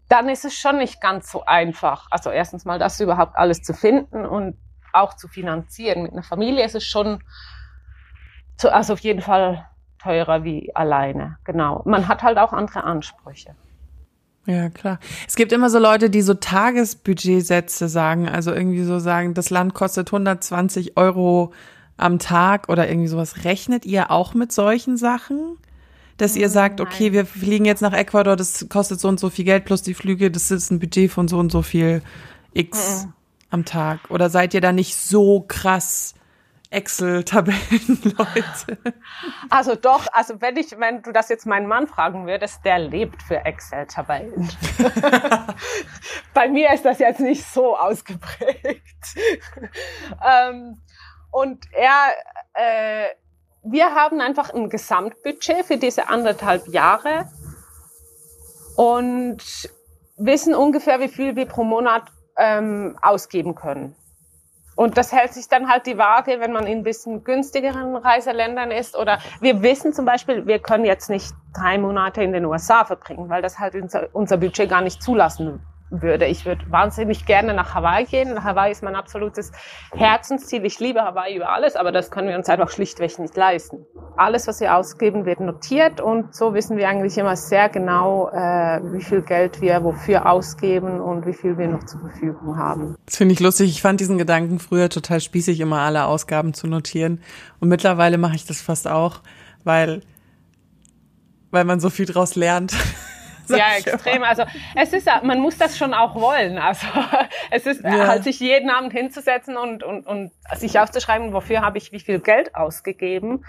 dann 0.09 0.27
ist 0.27 0.43
es 0.43 0.53
schon 0.55 0.79
nicht 0.79 0.99
ganz 0.99 1.31
so 1.31 1.45
einfach. 1.45 2.07
Also 2.11 2.29
erstens 2.29 2.65
mal 2.65 2.77
das 2.77 2.99
überhaupt 2.99 3.37
alles 3.37 3.63
zu 3.63 3.73
finden 3.73 4.25
und 4.25 4.57
auch 4.91 5.13
zu 5.13 5.29
finanzieren. 5.29 6.03
Mit 6.03 6.11
einer 6.11 6.23
Familie 6.23 6.65
ist 6.65 6.75
es 6.75 6.83
schon, 6.83 7.23
zu, 8.57 8.73
also 8.73 8.93
auf 8.93 8.99
jeden 8.99 9.21
Fall 9.21 9.65
teurer 9.97 10.43
wie 10.43 10.75
alleine. 10.75 11.37
Genau. 11.45 11.81
Man 11.85 12.07
hat 12.09 12.21
halt 12.21 12.37
auch 12.37 12.51
andere 12.51 12.83
Ansprüche. 12.83 13.55
Ja, 14.45 14.69
klar. 14.69 14.99
Es 15.27 15.35
gibt 15.35 15.53
immer 15.53 15.69
so 15.69 15.79
Leute, 15.79 16.09
die 16.09 16.21
so 16.21 16.33
Tagesbudgetsätze 16.33 17.87
sagen, 17.87 18.27
also 18.27 18.51
irgendwie 18.51 18.83
so 18.83 18.99
sagen, 18.99 19.33
das 19.33 19.49
Land 19.49 19.73
kostet 19.73 20.09
120 20.09 20.97
Euro 20.97 21.53
am 21.95 22.19
Tag 22.19 22.67
oder 22.69 22.89
irgendwie 22.89 23.07
sowas. 23.07 23.45
Rechnet 23.45 23.85
ihr 23.85 24.11
auch 24.11 24.33
mit 24.33 24.51
solchen 24.51 24.97
Sachen? 24.97 25.57
Dass 26.17 26.35
ihr 26.35 26.49
sagt, 26.49 26.79
okay, 26.79 27.11
wir 27.11 27.25
fliegen 27.25 27.65
jetzt 27.65 27.81
nach 27.81 27.93
Ecuador, 27.93 28.35
das 28.35 28.67
kostet 28.69 28.99
so 28.99 29.07
und 29.07 29.19
so 29.19 29.29
viel 29.31 29.45
Geld 29.45 29.65
plus 29.65 29.81
die 29.81 29.95
Flüge, 29.95 30.29
das 30.29 30.51
ist 30.51 30.69
ein 30.69 30.79
Budget 30.79 31.11
von 31.11 31.27
so 31.27 31.39
und 31.39 31.51
so 31.51 31.63
viel 31.63 32.03
X 32.53 33.07
am 33.49 33.65
Tag. 33.65 33.99
Oder 34.09 34.29
seid 34.29 34.53
ihr 34.53 34.61
da 34.61 34.71
nicht 34.71 34.95
so 34.95 35.43
krass 35.47 36.13
Excel-Tabellen, 36.73 38.01
Leute? 38.17 38.77
Also 39.49 39.75
doch, 39.75 40.07
also 40.11 40.41
wenn 40.41 40.57
ich, 40.57 40.77
wenn 40.79 41.01
du 41.01 41.11
das 41.11 41.29
jetzt 41.29 41.45
meinen 41.45 41.67
Mann 41.67 41.87
fragen 41.87 42.25
würdest, 42.27 42.65
der 42.65 42.79
lebt 42.79 43.21
für 43.21 43.45
Excel-Tabellen. 43.45 44.49
Bei 46.33 46.49
mir 46.49 46.73
ist 46.73 46.83
das 46.83 46.99
jetzt 46.99 47.19
nicht 47.19 47.45
so 47.45 47.77
ausgeprägt. 47.77 49.15
ähm, 50.25 50.81
und 51.31 51.65
er, 51.71 52.13
äh, 52.53 53.07
wir 53.63 53.95
haben 53.95 54.19
einfach 54.19 54.53
ein 54.53 54.69
Gesamtbudget 54.69 55.65
für 55.65 55.77
diese 55.77 56.09
anderthalb 56.09 56.67
Jahre 56.67 57.29
und 58.75 59.41
wissen 60.17 60.55
ungefähr, 60.55 60.99
wie 60.99 61.07
viel 61.07 61.35
wir 61.35 61.45
pro 61.45 61.63
Monat 61.63 62.03
ähm, 62.37 62.97
ausgeben 63.01 63.55
können. 63.55 63.95
Und 64.75 64.97
das 64.97 65.11
hält 65.11 65.33
sich 65.33 65.47
dann 65.47 65.69
halt 65.69 65.85
die 65.85 65.97
Waage, 65.97 66.39
wenn 66.39 66.51
man 66.51 66.65
in 66.65 66.79
ein 66.79 66.83
bisschen 66.83 67.23
günstigeren 67.23 67.95
Reiseländern 67.95 68.71
ist. 68.71 68.97
Oder 68.97 69.19
wir 69.39 69.61
wissen 69.61 69.93
zum 69.93 70.05
Beispiel, 70.05 70.47
wir 70.47 70.59
können 70.59 70.85
jetzt 70.85 71.09
nicht 71.09 71.33
drei 71.55 71.77
Monate 71.77 72.23
in 72.23 72.33
den 72.33 72.45
USA 72.45 72.85
verbringen, 72.85 73.29
weil 73.29 73.41
das 73.41 73.59
halt 73.59 73.75
unser, 73.75 74.07
unser 74.13 74.37
Budget 74.37 74.69
gar 74.69 74.81
nicht 74.81 75.01
zulassen 75.01 75.61
würde. 76.01 76.25
Ich 76.25 76.45
würde 76.45 76.63
wahnsinnig 76.71 77.25
gerne 77.25 77.53
nach 77.53 77.75
Hawaii 77.75 78.05
gehen. 78.05 78.43
Hawaii 78.43 78.71
ist 78.71 78.83
mein 78.83 78.95
absolutes 78.95 79.51
Herzensziel. 79.93 80.65
Ich 80.65 80.79
liebe 80.79 81.03
Hawaii 81.03 81.35
über 81.35 81.49
alles, 81.49 81.75
aber 81.75 81.91
das 81.91 82.09
können 82.09 82.29
wir 82.29 82.35
uns 82.35 82.49
einfach 82.49 82.69
schlichtweg 82.69 83.19
nicht 83.19 83.35
leisten. 83.37 83.85
Alles, 84.15 84.47
was 84.47 84.59
wir 84.59 84.75
ausgeben, 84.75 85.25
wird 85.25 85.39
notiert 85.39 86.01
und 86.01 86.35
so 86.35 86.53
wissen 86.53 86.77
wir 86.77 86.87
eigentlich 86.87 87.17
immer 87.17 87.35
sehr 87.35 87.69
genau, 87.69 88.29
äh, 88.29 88.79
wie 88.93 89.01
viel 89.03 89.21
Geld 89.21 89.61
wir 89.61 89.83
wofür 89.83 90.29
ausgeben 90.29 90.99
und 91.01 91.25
wie 91.25 91.33
viel 91.33 91.57
wir 91.57 91.67
noch 91.67 91.83
zur 91.85 92.01
Verfügung 92.01 92.57
haben. 92.57 92.95
Das 93.05 93.17
finde 93.17 93.33
ich 93.33 93.39
lustig. 93.39 93.69
Ich 93.69 93.81
fand 93.81 93.99
diesen 93.99 94.17
Gedanken 94.17 94.59
früher 94.59 94.89
total 94.89 95.19
spießig, 95.19 95.59
immer 95.59 95.79
alle 95.79 96.05
Ausgaben 96.05 96.53
zu 96.53 96.67
notieren. 96.67 97.21
Und 97.59 97.69
mittlerweile 97.69 98.17
mache 98.17 98.35
ich 98.35 98.45
das 98.45 98.61
fast 98.61 98.87
auch, 98.87 99.21
weil 99.63 100.01
weil 101.53 101.65
man 101.65 101.79
so 101.79 101.89
viel 101.89 102.07
draus 102.07 102.35
lernt. 102.35 102.73
Ja, 103.49 103.75
extrem. 103.77 104.23
Also 104.23 104.43
es 104.73 104.93
ist, 104.93 105.05
man 105.23 105.39
muss 105.39 105.57
das 105.57 105.77
schon 105.77 105.93
auch 105.93 106.15
wollen. 106.15 106.57
Also 106.57 106.87
es 107.51 107.65
ist 107.65 107.83
ja. 107.83 108.07
halt 108.07 108.23
sich 108.23 108.39
jeden 108.39 108.69
Abend 108.69 108.93
hinzusetzen 108.93 109.57
und, 109.57 109.83
und, 109.83 110.07
und 110.07 110.31
sich 110.55 110.79
aufzuschreiben, 110.79 111.33
wofür 111.33 111.61
habe 111.61 111.77
ich 111.77 111.91
wie 111.91 111.99
viel 111.99 112.19
Geld 112.19 112.55
ausgegeben. 112.55 113.43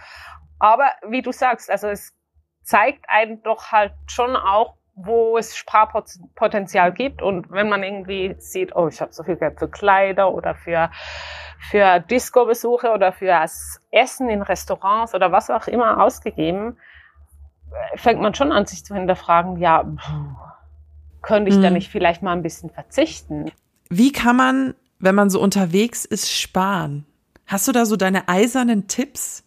Aber 0.64 0.92
wie 1.06 1.20
du 1.20 1.30
sagst, 1.30 1.70
also 1.70 1.88
es 1.88 2.14
zeigt 2.62 3.04
einen 3.10 3.42
doch 3.42 3.70
halt 3.70 3.92
schon 4.06 4.34
auch, 4.34 4.76
wo 4.94 5.36
es 5.36 5.54
Sparpotenzial 5.54 6.90
gibt. 6.90 7.20
Und 7.20 7.50
wenn 7.50 7.68
man 7.68 7.82
irgendwie 7.82 8.34
sieht, 8.38 8.74
oh, 8.74 8.88
ich 8.88 8.98
habe 9.02 9.12
so 9.12 9.24
viel 9.24 9.36
Geld 9.36 9.58
für 9.58 9.68
Kleider 9.68 10.32
oder 10.32 10.54
für, 10.54 10.90
für 11.68 12.00
Disco-Besuche 12.00 12.92
oder 12.92 13.12
für 13.12 13.26
das 13.26 13.78
Essen 13.90 14.30
in 14.30 14.40
Restaurants 14.40 15.14
oder 15.14 15.32
was 15.32 15.50
auch 15.50 15.66
immer 15.66 16.02
ausgegeben, 16.02 16.78
fängt 17.96 18.22
man 18.22 18.34
schon 18.34 18.50
an, 18.50 18.64
sich 18.64 18.86
zu 18.86 18.94
hinterfragen, 18.94 19.58
ja, 19.58 19.84
könnte 21.20 21.50
ich 21.50 21.58
mhm. 21.58 21.62
da 21.62 21.68
nicht 21.68 21.90
vielleicht 21.90 22.22
mal 22.22 22.32
ein 22.32 22.42
bisschen 22.42 22.70
verzichten? 22.70 23.52
Wie 23.90 24.12
kann 24.12 24.36
man, 24.36 24.74
wenn 24.98 25.14
man 25.14 25.28
so 25.28 25.42
unterwegs 25.42 26.06
ist, 26.06 26.32
sparen? 26.32 27.04
Hast 27.46 27.68
du 27.68 27.72
da 27.72 27.84
so 27.84 27.96
deine 27.96 28.30
eisernen 28.30 28.88
Tipps? 28.88 29.44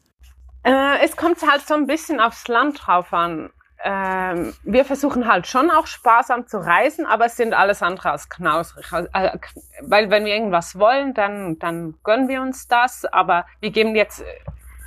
Äh, 0.68 1.00
es 1.06 1.16
kommt 1.16 1.42
halt 1.50 1.66
so 1.66 1.76
ein 1.76 1.88
bisschen 1.88 2.20
aufs 2.20 2.50
Land 2.50 2.86
drauf 2.86 3.14
an. 3.14 3.52
Ähm, 3.84 4.54
wir 4.64 4.84
versuchen 4.84 5.26
halt 5.26 5.48
schon 5.48 5.72
auch 5.72 5.88
sparsam 5.88 6.46
zu 6.46 6.58
reisen, 6.58 7.06
aber 7.06 7.28
es 7.28 7.38
sind 7.38 7.54
alles 7.54 7.82
andere 7.82 8.12
als 8.12 8.28
knausrig. 8.28 8.92
Also, 8.92 9.08
äh, 9.14 9.38
weil 9.82 10.10
wenn 10.10 10.26
wir 10.26 10.34
irgendwas 10.34 10.78
wollen, 10.78 11.14
dann, 11.14 11.58
dann 11.60 11.96
gönnen 12.04 12.28
wir 12.28 12.42
uns 12.42 12.68
das, 12.68 13.06
aber 13.06 13.46
wir 13.62 13.72
geben 13.72 13.96
jetzt 13.96 14.26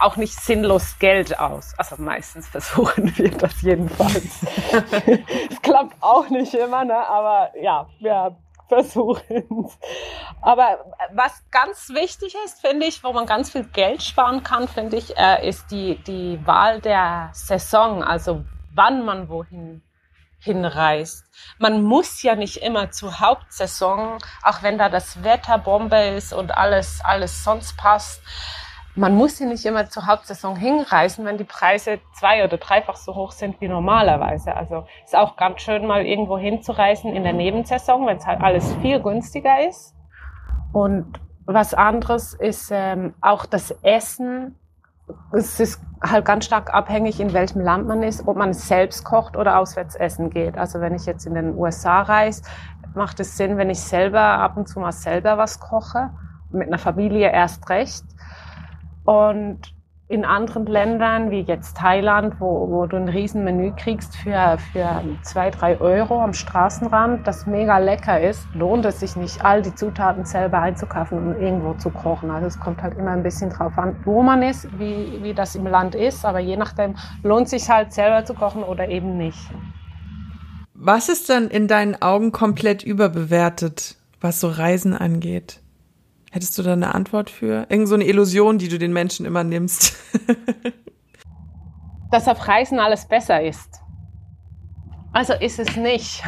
auch 0.01 0.17
nicht 0.17 0.39
sinnlos 0.39 0.99
Geld 0.99 1.39
aus. 1.39 1.73
Also 1.79 1.97
meistens 1.97 2.47
versuchen 2.51 3.17
wir 3.17 3.31
das 3.31 3.63
jedenfalls. 3.63 4.45
Es 5.51 5.63
klappt 5.63 5.97
auch 6.01 6.29
nicht 6.29 6.53
immer, 6.53 6.85
ne? 6.85 7.07
aber 7.09 7.53
ja, 7.59 7.89
wir 8.01 8.37
versuchen. 8.71 9.69
Aber 10.41 10.95
was 11.13 11.43
ganz 11.51 11.91
wichtig 11.91 12.35
ist, 12.45 12.61
finde 12.61 12.87
ich, 12.87 13.05
wo 13.05 13.13
man 13.13 13.27
ganz 13.27 13.51
viel 13.51 13.65
Geld 13.65 14.03
sparen 14.03 14.43
kann, 14.43 14.69
finde 14.69 14.97
ich, 14.97 15.17
äh, 15.19 15.47
ist 15.47 15.71
die, 15.71 15.97
die 16.05 16.41
Wahl 16.47 16.81
der 16.81 17.31
Saison, 17.33 18.03
also 18.03 18.45
wann 18.75 19.05
man 19.05 19.29
wohin 19.29 19.83
hinreist. 20.39 21.27
Man 21.59 21.83
muss 21.83 22.23
ja 22.23 22.35
nicht 22.35 22.59
immer 22.59 22.91
zur 22.91 23.21
Hauptsaison, 23.21 24.19
auch 24.43 24.63
wenn 24.63 24.79
da 24.79 24.89
das 24.89 25.23
Wetter 25.23 25.59
Bombe 25.59 26.01
ist 26.01 26.33
und 26.33 26.57
alles, 26.57 27.01
alles 27.05 27.45
sonst 27.45 27.77
passt 27.77 28.23
man 28.97 29.15
muss 29.15 29.39
ja 29.39 29.47
nicht 29.47 29.65
immer 29.65 29.89
zur 29.89 30.07
Hauptsaison 30.07 30.57
hinreisen, 30.57 31.25
wenn 31.25 31.39
die 31.39 31.45
Preise 31.45 32.01
zwei- 32.13 32.45
oder 32.45 32.59
dreifach 32.59 32.97
so 32.97 33.15
hoch 33.15 33.33
sind 33.33 33.61
wie 33.61 33.69
normalerweise. 33.69 34.55
Also 34.55 34.85
ist 35.05 35.17
auch 35.17 35.37
ganz 35.37 35.61
schön, 35.61 35.87
mal 35.87 36.05
irgendwo 36.05 36.39
hinzureisen 36.39 37.15
in 37.15 37.23
der 37.23 37.33
Nebensaison, 37.33 38.07
wenn 38.07 38.17
es 38.17 38.27
halt 38.27 38.41
alles 38.41 38.75
viel 38.83 39.01
günstiger 39.01 39.69
ist. 39.69 39.95
Und 40.73 41.21
was 41.47 41.75
anderes 41.75 42.35
ist 42.35 42.71
ähm, 42.73 43.15
auch 43.21 43.47
das 43.47 43.71
Essen. 43.83 44.57
Es 45.33 45.59
ist 45.59 45.81
halt 46.03 46.25
ganz 46.25 46.45
stark 46.45 46.73
abhängig, 46.73 47.21
in 47.21 47.33
welchem 47.33 47.61
Land 47.61 47.87
man 47.87 48.03
ist, 48.03 48.27
ob 48.27 48.37
man 48.37 48.53
selbst 48.55 49.05
kocht 49.05 49.37
oder 49.37 49.59
auswärts 49.59 49.97
essen 49.97 50.31
geht. 50.31 50.57
Also 50.57 50.81
wenn 50.81 50.95
ich 50.95 51.07
jetzt 51.07 51.27
in 51.27 51.35
den 51.35 51.57
USA 51.57 52.03
reise, 52.03 52.43
macht 52.95 53.21
es 53.21 53.37
Sinn, 53.37 53.57
wenn 53.57 53.71
ich 53.71 53.81
selber 53.81 54.21
ab 54.21 54.57
und 54.57 54.69
zu 54.69 54.81
mal 54.81 54.93
selber 54.93 55.39
was 55.39 55.61
koche. 55.61 56.11
Mit 56.51 56.67
einer 56.67 56.79
Familie 56.79 57.31
erst 57.31 57.69
recht. 57.69 58.05
Und 59.05 59.75
in 60.11 60.25
anderen 60.25 60.67
Ländern, 60.67 61.31
wie 61.31 61.43
jetzt 61.43 61.77
Thailand, 61.77 62.41
wo, 62.41 62.69
wo 62.69 62.87
du 62.87 62.97
ein 62.97 63.09
Riesenmenü 63.09 63.73
kriegst 63.77 64.17
für, 64.17 64.59
für 64.73 65.05
zwei, 65.23 65.51
drei 65.51 65.81
Euro 65.81 66.21
am 66.21 66.33
Straßenrand, 66.33 67.25
das 67.29 67.47
mega 67.47 67.79
lecker 67.79 68.21
ist, 68.21 68.45
lohnt 68.53 68.85
es 68.85 68.99
sich 68.99 69.15
nicht, 69.15 69.45
all 69.45 69.63
die 69.63 69.73
Zutaten 69.73 70.25
selber 70.25 70.59
einzukaufen 70.59 71.17
und 71.17 71.41
irgendwo 71.41 71.75
zu 71.75 71.91
kochen. 71.91 72.29
Also 72.33 72.49
es 72.49 72.59
kommt 72.59 72.83
halt 72.83 72.99
immer 72.99 73.13
ein 73.13 73.23
bisschen 73.23 73.51
drauf 73.51 73.79
an, 73.79 73.95
wo 74.05 74.21
man 74.21 74.43
ist, 74.43 74.67
wie, 74.81 75.23
wie 75.23 75.33
das 75.33 75.55
im 75.55 75.69
Land 75.69 75.95
ist, 75.95 76.25
aber 76.25 76.41
je 76.41 76.57
nachdem 76.57 76.97
lohnt 77.23 77.45
es 77.45 77.51
sich 77.51 77.71
halt 77.71 77.93
selber 77.93 78.25
zu 78.25 78.35
kochen 78.35 78.65
oder 78.65 78.89
eben 78.89 79.17
nicht. 79.17 79.39
Was 80.75 81.09
ist 81.09 81.31
dann 81.31 81.47
in 81.47 81.69
deinen 81.69 82.03
Augen 82.03 82.33
komplett 82.33 82.83
überbewertet, 82.83 83.95
was 84.21 84.41
so 84.41 84.49
Reisen 84.49 84.97
angeht? 84.97 85.61
Hättest 86.31 86.57
du 86.57 86.63
da 86.63 86.73
eine 86.73 86.95
Antwort 86.95 87.29
für? 87.29 87.67
Irgend 87.69 87.89
so 87.89 87.97
eine 87.97 88.05
Illusion, 88.05 88.59
die 88.59 88.69
du 88.69 88.79
den 88.79 88.93
Menschen 88.93 89.27
immer 89.27 89.43
nimmst. 89.43 89.97
Dass 92.13 92.29
auf 92.29 92.47
Reisen 92.47 92.79
alles 92.79 93.07
besser 93.07 93.43
ist. 93.43 93.81
Also 95.13 95.33
ist 95.35 95.59
es 95.59 95.77
nicht, 95.77 96.23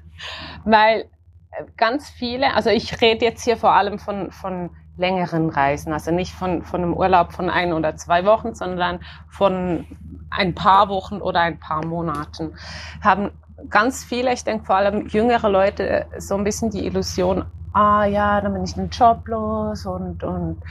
weil 0.64 1.06
äh, 1.50 1.64
ganz 1.78 2.10
viele, 2.10 2.54
also 2.54 2.68
ich 2.68 3.00
rede 3.00 3.24
jetzt 3.24 3.42
hier 3.42 3.56
vor 3.56 3.72
allem 3.72 3.98
von, 3.98 4.30
von 4.32 4.70
längeren 4.98 5.48
Reisen, 5.48 5.94
also 5.94 6.10
nicht 6.10 6.32
von, 6.34 6.62
von 6.62 6.82
einem 6.82 6.92
Urlaub 6.92 7.32
von 7.32 7.48
ein 7.48 7.72
oder 7.72 7.96
zwei 7.96 8.26
Wochen, 8.26 8.54
sondern 8.54 9.00
von 9.30 9.86
ein 10.28 10.54
paar 10.54 10.90
Wochen 10.90 11.22
oder 11.22 11.40
ein 11.40 11.58
paar 11.58 11.86
Monaten, 11.86 12.54
haben 13.00 13.30
ganz 13.70 14.04
viele, 14.04 14.32
ich 14.32 14.44
denke 14.44 14.64
vor 14.64 14.76
allem 14.76 15.08
jüngere 15.08 15.48
Leute, 15.48 16.06
so 16.18 16.36
ein 16.36 16.44
bisschen 16.44 16.70
die 16.70 16.86
Illusion, 16.86 17.44
ah 17.72 18.04
ja, 18.04 18.40
dann 18.40 18.52
bin 18.52 18.64
ich 18.64 18.76
einen 18.76 18.90
Job 18.90 19.26
los 19.26 19.86
und, 19.86 20.24
und 20.24 20.62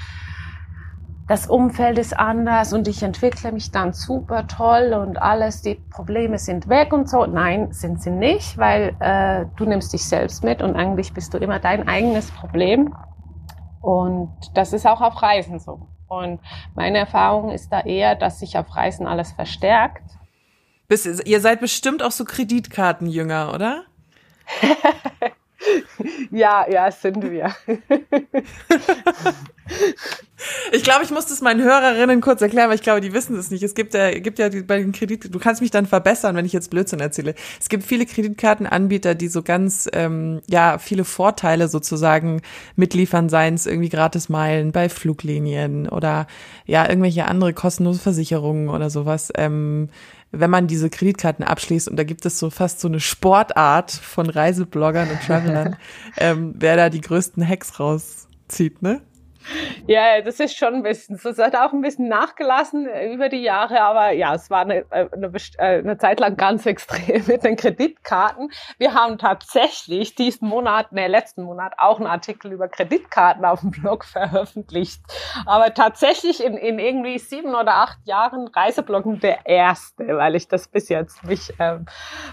das 1.27 1.47
Umfeld 1.47 1.97
ist 1.97 2.17
anders 2.17 2.71
und 2.71 2.87
ich 2.87 3.03
entwickle 3.03 3.51
mich 3.51 3.71
dann 3.71 3.91
super 3.91 4.47
toll 4.47 4.93
und 4.93 5.21
alles, 5.21 5.61
die 5.61 5.75
Probleme 5.75 6.37
sind 6.37 6.69
weg 6.69 6.93
und 6.93 7.09
so. 7.09 7.25
Nein, 7.25 7.73
sind 7.73 8.01
sie 8.01 8.11
nicht, 8.11 8.57
weil 8.57 8.95
äh, 8.99 9.45
du 9.57 9.65
nimmst 9.65 9.91
dich 9.91 10.07
selbst 10.07 10.43
mit 10.43 10.61
und 10.61 10.77
eigentlich 10.77 11.13
bist 11.13 11.33
du 11.33 11.37
immer 11.37 11.59
dein 11.59 11.87
eigenes 11.87 12.31
Problem. 12.31 12.95
Und 13.81 14.31
das 14.53 14.71
ist 14.71 14.87
auch 14.87 15.01
auf 15.01 15.21
Reisen 15.21 15.59
so. 15.59 15.81
Und 16.07 16.39
meine 16.75 16.99
Erfahrung 16.99 17.51
ist 17.51 17.73
da 17.73 17.81
eher, 17.81 18.15
dass 18.15 18.39
sich 18.39 18.57
auf 18.57 18.73
Reisen 18.73 19.05
alles 19.05 19.33
verstärkt. 19.33 20.03
Bis, 20.87 21.05
ihr 21.05 21.41
seid 21.41 21.59
bestimmt 21.59 22.01
auch 22.01 22.11
so 22.11 22.23
Kreditkartenjünger, 22.23 23.53
oder? 23.53 23.83
ja, 26.31 26.65
ja, 26.69 26.89
sind 26.91 27.29
wir. 27.29 27.53
ich 30.71 30.83
glaube, 30.83 31.03
ich 31.03 31.11
muss 31.11 31.25
das 31.25 31.41
meinen 31.41 31.61
Hörerinnen 31.61 32.21
kurz 32.21 32.41
erklären, 32.41 32.69
weil 32.69 32.75
ich 32.75 32.83
glaube, 32.83 33.01
die 33.01 33.11
wissen 33.11 33.35
es 33.37 33.51
nicht. 33.51 33.63
Es 33.63 33.73
gibt 33.75 33.93
ja, 33.93 34.11
gibt 34.11 34.39
ja 34.39 34.49
bei 34.65 34.79
den 34.79 34.93
Kredit, 34.93 35.33
du 35.33 35.39
kannst 35.39 35.61
mich 35.61 35.71
dann 35.71 35.85
verbessern, 35.85 36.37
wenn 36.37 36.45
ich 36.45 36.53
jetzt 36.53 36.69
Blödsinn 36.69 37.01
erzähle. 37.01 37.35
Es 37.59 37.67
gibt 37.67 37.83
viele 37.83 38.05
Kreditkartenanbieter, 38.05 39.13
die 39.15 39.27
so 39.27 39.43
ganz, 39.43 39.89
ähm, 39.93 40.41
ja, 40.47 40.77
viele 40.77 41.03
Vorteile 41.03 41.67
sozusagen 41.67 42.41
mitliefern, 42.75 43.27
seien 43.29 43.55
es 43.55 43.65
irgendwie 43.65 43.89
gratis 43.89 44.29
Meilen 44.29 44.71
bei 44.71 44.87
Fluglinien 44.89 45.89
oder 45.89 46.27
ja, 46.65 46.87
irgendwelche 46.87 47.25
andere 47.25 47.53
kostenlose 47.53 47.99
Versicherungen 47.99 48.69
oder 48.69 48.89
sowas. 48.89 49.33
Ähm, 49.35 49.89
wenn 50.31 50.49
man 50.49 50.67
diese 50.67 50.89
Kreditkarten 50.89 51.45
abschließt 51.45 51.87
und 51.87 51.97
da 51.97 52.03
gibt 52.03 52.25
es 52.25 52.39
so 52.39 52.49
fast 52.49 52.79
so 52.79 52.87
eine 52.87 52.99
Sportart 52.99 53.91
von 53.91 54.29
Reisebloggern 54.29 55.09
und 55.09 55.21
Travelern, 55.21 55.77
ähm, 56.17 56.53
wer 56.57 56.75
da 56.75 56.89
die 56.89 57.01
größten 57.01 57.47
Hacks 57.47 57.79
rauszieht, 57.79 58.81
ne? 58.81 59.01
Ja, 59.87 60.21
das 60.21 60.39
ist 60.39 60.57
schon 60.57 60.75
ein 60.75 60.83
bisschen, 60.83 61.19
das 61.21 61.37
hat 61.37 61.55
auch 61.55 61.71
ein 61.71 61.81
bisschen 61.81 62.07
nachgelassen 62.07 62.87
über 63.13 63.29
die 63.29 63.41
Jahre, 63.41 63.81
aber 63.81 64.11
ja, 64.11 64.33
es 64.35 64.49
war 64.49 64.61
eine, 64.61 64.79
äh, 64.89 65.07
eine, 65.13 65.31
äh, 65.57 65.79
eine 65.79 65.97
Zeit 65.97 66.19
lang 66.19 66.35
ganz 66.35 66.65
extrem 66.65 67.25
mit 67.27 67.43
den 67.43 67.55
Kreditkarten. 67.55 68.51
Wir 68.77 68.93
haben 68.93 69.17
tatsächlich 69.17 70.15
diesen 70.15 70.47
Monat, 70.49 70.91
ne, 70.91 71.07
letzten 71.07 71.43
Monat 71.43 71.73
auch 71.77 71.97
einen 71.97 72.07
Artikel 72.07 72.51
über 72.51 72.67
Kreditkarten 72.67 73.45
auf 73.45 73.61
dem 73.61 73.71
Blog 73.71 74.05
veröffentlicht. 74.05 75.01
Aber 75.45 75.73
tatsächlich 75.73 76.43
in, 76.43 76.57
in 76.57 76.79
irgendwie 76.79 77.17
sieben 77.19 77.55
oder 77.55 77.75
acht 77.75 77.99
Jahren 78.05 78.47
Reisebloggen 78.47 79.19
der 79.19 79.45
erste, 79.45 80.17
weil 80.17 80.35
ich 80.35 80.47
das 80.47 80.67
bis 80.67 80.89
jetzt 80.89 81.23
mich, 81.23 81.53
ähm, 81.59 81.85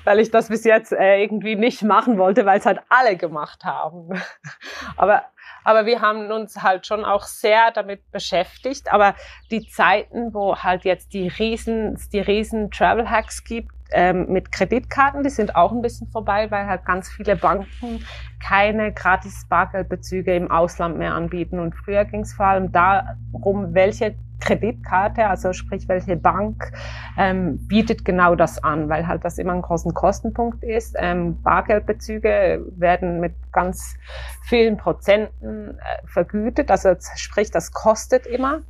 weil 0.05 0.19
ich 0.19 0.31
das 0.31 0.49
bis 0.49 0.65
jetzt 0.65 0.93
äh, 0.93 1.23
irgendwie 1.23 1.57
nicht 1.57 1.83
machen 1.83 2.19
wollte, 2.19 2.47
weil 2.47 2.59
es 2.59 2.67
halt 2.67 2.81
alle 2.89 3.17
gemacht 3.17 3.65
haben. 3.65 4.21
aber 4.97 5.25
aber 5.65 5.87
wir 5.87 6.01
haben 6.01 6.31
uns 6.31 6.63
halt 6.63 6.87
schon 6.87 7.05
auch 7.05 7.25
sehr 7.25 7.71
damit 7.73 8.11
beschäftigt. 8.13 8.93
Aber 8.93 9.15
die 9.51 9.67
Zeiten, 9.67 10.33
wo 10.33 10.57
halt 10.57 10.85
jetzt 10.85 11.13
die 11.13 11.29
riesen, 11.29 11.99
die 12.13 12.21
riesen 12.21 12.71
Travel 12.71 13.11
Hacks 13.11 13.43
gibt, 13.43 13.73
ähm, 13.93 14.27
mit 14.29 14.51
Kreditkarten, 14.51 15.23
die 15.23 15.31
sind 15.31 15.57
auch 15.57 15.73
ein 15.73 15.83
bisschen 15.83 16.09
vorbei, 16.09 16.51
weil 16.51 16.67
halt 16.67 16.85
ganz 16.85 17.09
viele 17.09 17.37
Banken 17.37 18.05
keine 18.43 18.93
gratis 18.93 19.47
Bargeldbezüge 19.49 20.35
im 20.35 20.51
Ausland 20.51 20.99
mehr 20.99 21.15
anbieten. 21.15 21.59
Und 21.59 21.75
früher 21.75 22.05
ging 22.05 22.21
es 22.23 22.35
vor 22.35 22.47
allem 22.47 22.73
darum, 22.73 23.75
welche 23.75 24.17
Kreditkarte, 24.45 25.27
also 25.27 25.53
sprich 25.53 25.89
welche 25.89 26.17
Bank 26.17 26.73
ähm, 27.17 27.59
bietet 27.67 28.05
genau 28.05 28.35
das 28.35 28.63
an, 28.63 28.89
weil 28.89 29.07
halt 29.07 29.25
das 29.25 29.39
immer 29.39 29.53
ein 29.53 29.63
großen 29.63 29.95
Kostenpunkt 29.95 30.63
ist. 30.63 30.97
Ähm, 30.99 31.41
Bargeldbezüge 31.43 32.65
werden 32.77 33.21
mit 33.21 33.35
ganz 33.53 33.97
vielen 34.43 34.77
Prozenten 34.77 35.79
äh, 35.79 36.07
vergütet, 36.07 36.71
also 36.71 36.95
sprich 37.17 37.51
das 37.51 37.73
kostet 37.73 38.27
immer. 38.27 38.61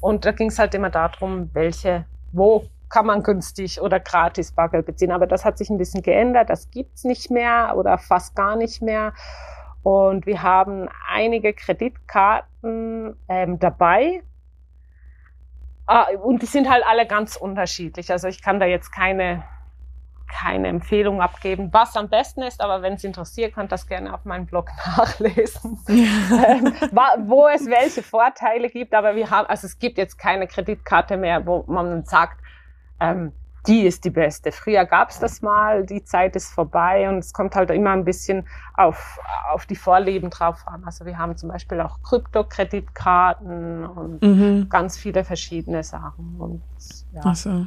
Und 0.00 0.24
da 0.24 0.32
ging 0.32 0.48
es 0.48 0.58
halt 0.58 0.74
immer 0.74 0.90
darum, 0.90 1.50
welche, 1.54 2.04
wo 2.32 2.66
kann 2.88 3.06
man 3.06 3.22
günstig 3.22 3.80
oder 3.80 4.00
gratis 4.00 4.52
Bargeld 4.52 4.86
beziehen. 4.86 5.12
Aber 5.12 5.26
das 5.26 5.44
hat 5.44 5.58
sich 5.58 5.70
ein 5.70 5.78
bisschen 5.78 6.02
geändert, 6.02 6.50
das 6.50 6.70
gibt's 6.70 7.04
nicht 7.04 7.30
mehr 7.30 7.74
oder 7.76 7.98
fast 7.98 8.34
gar 8.34 8.56
nicht 8.56 8.82
mehr. 8.82 9.12
Und 9.82 10.26
wir 10.26 10.42
haben 10.42 10.88
einige 11.08 11.52
Kreditkarten 11.52 13.16
ähm, 13.28 13.58
dabei, 13.58 14.22
Ah, 15.90 16.08
und 16.22 16.42
die 16.42 16.46
sind 16.46 16.68
halt 16.68 16.84
alle 16.86 17.06
ganz 17.06 17.34
unterschiedlich. 17.34 18.12
Also 18.12 18.28
ich 18.28 18.42
kann 18.42 18.60
da 18.60 18.66
jetzt 18.66 18.92
keine, 18.92 19.42
keine 20.30 20.68
Empfehlung 20.68 21.22
abgeben, 21.22 21.70
was 21.72 21.96
am 21.96 22.10
besten 22.10 22.42
ist, 22.42 22.60
aber 22.60 22.82
wenn 22.82 22.92
es 22.92 23.04
interessiert, 23.04 23.54
könnt 23.54 23.72
das 23.72 23.86
gerne 23.86 24.12
auf 24.12 24.26
meinem 24.26 24.44
Blog 24.44 24.68
nachlesen, 24.98 25.78
ähm, 25.88 26.74
wo 27.26 27.48
es 27.48 27.64
welche 27.64 28.02
Vorteile 28.02 28.68
gibt. 28.68 28.92
Aber 28.92 29.16
wir 29.16 29.30
haben, 29.30 29.48
also 29.48 29.66
es 29.66 29.78
gibt 29.78 29.96
jetzt 29.96 30.18
keine 30.18 30.46
Kreditkarte 30.46 31.16
mehr, 31.16 31.46
wo 31.46 31.64
man 31.66 32.04
sagt, 32.04 32.38
ähm, 33.00 33.32
die 33.68 33.86
ist 33.86 34.04
die 34.04 34.10
beste. 34.10 34.50
Früher 34.50 34.84
gab 34.86 35.10
es 35.10 35.18
das 35.18 35.42
mal, 35.42 35.84
die 35.84 36.02
Zeit 36.02 36.34
ist 36.34 36.50
vorbei 36.50 37.08
und 37.08 37.18
es 37.18 37.32
kommt 37.32 37.54
halt 37.54 37.70
immer 37.70 37.90
ein 37.90 38.04
bisschen 38.04 38.46
auf, 38.74 39.20
auf 39.52 39.66
die 39.66 39.76
Vorlieben 39.76 40.30
drauf 40.30 40.66
an. 40.66 40.82
Also 40.84 41.04
wir 41.04 41.18
haben 41.18 41.36
zum 41.36 41.50
Beispiel 41.50 41.80
auch 41.80 42.02
Kryptokreditkarten 42.02 43.84
und 43.84 44.22
mhm. 44.22 44.68
ganz 44.70 44.96
viele 44.96 45.22
verschiedene 45.22 45.84
Sachen. 45.84 46.36
Und, 46.38 46.62
ja. 47.12 47.20
Ach 47.24 47.36
so. 47.36 47.66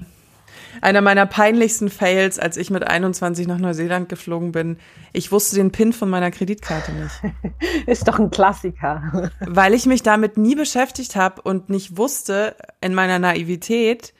Einer 0.81 1.01
meiner 1.01 1.25
peinlichsten 1.25 1.89
Fails, 1.89 2.39
als 2.39 2.57
ich 2.57 2.71
mit 2.71 2.85
21 2.85 3.47
nach 3.47 3.57
Neuseeland 3.57 4.09
geflogen 4.09 4.51
bin, 4.51 4.77
ich 5.13 5.31
wusste 5.31 5.55
den 5.55 5.71
PIN 5.71 5.93
von 5.93 6.09
meiner 6.09 6.31
Kreditkarte 6.31 6.91
nicht. 6.93 7.21
Ist 7.87 8.07
doch 8.07 8.19
ein 8.19 8.31
Klassiker. 8.31 9.31
Weil 9.39 9.73
ich 9.73 9.85
mich 9.85 10.03
damit 10.03 10.37
nie 10.37 10.55
beschäftigt 10.55 11.15
habe 11.15 11.41
und 11.41 11.69
nicht 11.69 11.97
wusste 11.97 12.55
in 12.81 12.93
meiner 12.93 13.19
Naivität, 13.19 14.13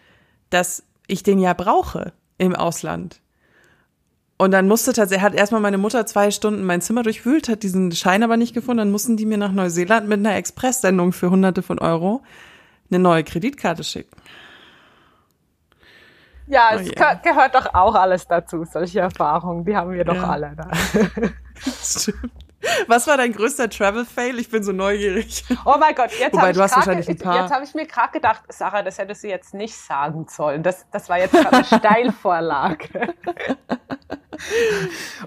dass 0.50 0.84
ich 1.08 1.24
den 1.24 1.40
ja 1.40 1.54
brauche 1.54 2.14
im 2.38 2.56
Ausland. 2.56 3.22
Und 4.38 4.52
dann 4.52 4.68
musste 4.68 4.92
tatsächlich, 4.92 5.24
hat 5.24 5.36
erstmal 5.36 5.62
meine 5.62 5.78
Mutter 5.78 6.06
zwei 6.08 6.32
Stunden 6.32 6.64
mein 6.64 6.82
Zimmer 6.82 7.04
durchwühlt, 7.04 7.48
hat 7.48 7.62
diesen 7.62 7.92
Schein 7.92 8.24
aber 8.24 8.38
nicht 8.38 8.56
gefunden. 8.56 8.80
Dann 8.80 8.92
mussten 8.92 9.16
die 9.16 9.28
mir 9.28 9.38
nach 9.38 9.52
Neuseeland 9.52 10.10
mit 10.10 10.18
einer 10.18 10.36
Expresssendung 10.36 11.14
für 11.14 11.30
hunderte 11.30 11.62
von 11.62 11.78
Euro 11.78 12.24
eine 12.90 13.00
neue 13.00 13.24
Kreditkarte 13.24 13.84
schicken. 13.84 14.16
Ja, 16.48 16.72
es 16.74 16.90
oh 16.90 16.92
yeah. 17.00 17.14
gehört 17.14 17.56
doch 17.56 17.74
auch 17.74 17.96
alles 17.96 18.28
dazu, 18.28 18.66
solche 18.66 19.00
Erfahrungen. 19.00 19.64
Die 19.64 19.76
haben 19.76 19.92
wir 19.92 20.04
doch 20.04 20.16
ja. 20.16 20.30
alle 20.30 20.54
da. 20.56 20.70
Stimmt. 21.84 22.32
Was 22.88 23.08
war 23.08 23.18
dein 23.18 23.34
größter 23.34 23.70
Travel-Fail? 23.70 24.40
Ich 24.40 24.50
bin 24.50 24.64
so 24.64 24.72
neugierig. 24.72 25.44
Oh 25.66 25.76
mein 25.80 25.96
Gott, 25.96 26.12
jetzt 26.20 26.38
habe 26.38 26.52
ich, 26.52 27.26
hab 27.26 27.64
ich 27.64 27.74
mir 27.74 27.86
gerade 27.86 28.12
gedacht, 28.12 28.44
Sarah, 28.50 28.84
das 28.84 28.98
hättest 28.98 29.24
du 29.24 29.28
jetzt 29.28 29.54
nicht 29.54 29.76
sagen 29.76 30.28
sollen. 30.30 30.64
Das, 30.64 30.90
das 30.92 31.10
war 31.10 31.18
jetzt 31.18 31.36
eine 31.36 31.64
Steilvorlage. 31.66 33.14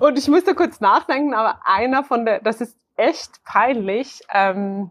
Und 0.00 0.18
ich 0.18 0.28
musste 0.28 0.54
kurz 0.54 0.80
nachdenken, 0.80 1.34
aber 1.34 1.60
einer 1.64 2.04
von 2.04 2.24
der, 2.24 2.40
das 2.40 2.60
ist 2.60 2.76
echt 2.96 3.44
peinlich. 3.44 4.22
Ähm, 4.32 4.90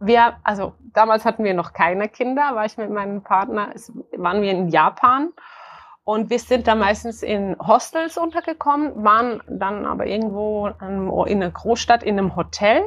wir, 0.00 0.36
also 0.44 0.74
damals 0.92 1.24
hatten 1.24 1.44
wir 1.44 1.54
noch 1.54 1.72
keine 1.72 2.08
Kinder, 2.08 2.54
war 2.54 2.64
ich 2.64 2.76
mit 2.76 2.90
meinem 2.90 3.22
Partner, 3.22 3.72
waren 4.16 4.42
wir 4.42 4.50
in 4.50 4.68
Japan 4.68 5.32
und 6.04 6.30
wir 6.30 6.38
sind 6.38 6.66
da 6.66 6.74
meistens 6.74 7.22
in 7.22 7.56
Hostels 7.58 8.18
untergekommen, 8.18 9.04
waren 9.04 9.42
dann 9.48 9.86
aber 9.86 10.06
irgendwo 10.06 10.68
in 10.68 11.10
einer 11.10 11.50
Großstadt 11.50 12.02
in 12.02 12.18
einem 12.18 12.36
Hotel 12.36 12.82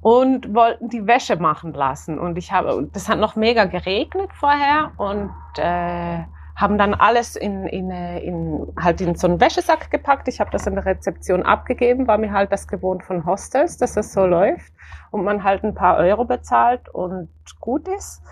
und 0.00 0.52
wollten 0.52 0.88
die 0.88 1.06
Wäsche 1.06 1.36
machen 1.36 1.72
lassen. 1.72 2.18
Und 2.18 2.36
ich 2.36 2.52
habe, 2.52 2.88
das 2.92 3.08
hat 3.08 3.18
noch 3.18 3.36
mega 3.36 3.64
geregnet 3.64 4.30
vorher 4.34 4.90
und 4.96 5.30
äh, 5.56 6.24
haben 6.56 6.76
dann 6.76 6.94
alles 6.94 7.36
in, 7.36 7.66
in, 7.66 7.90
in, 7.90 8.66
halt 8.78 9.00
in 9.00 9.14
so 9.14 9.28
einen 9.28 9.40
Wäschesack 9.40 9.90
gepackt. 9.90 10.28
Ich 10.28 10.40
habe 10.40 10.50
das 10.50 10.66
in 10.66 10.74
der 10.74 10.84
Rezeption 10.84 11.44
abgegeben, 11.44 12.08
war 12.08 12.18
mir 12.18 12.32
halt 12.32 12.52
das 12.52 12.68
gewohnt 12.68 13.04
von 13.04 13.24
Hostels, 13.24 13.78
dass 13.78 13.94
das 13.94 14.12
so 14.12 14.26
läuft 14.26 14.72
und 15.12 15.24
man 15.24 15.44
halt 15.44 15.64
ein 15.64 15.74
paar 15.74 15.96
Euro 15.96 16.24
bezahlt 16.24 16.88
und 16.88 17.28
gut 17.60 17.88
ist. 17.88 18.22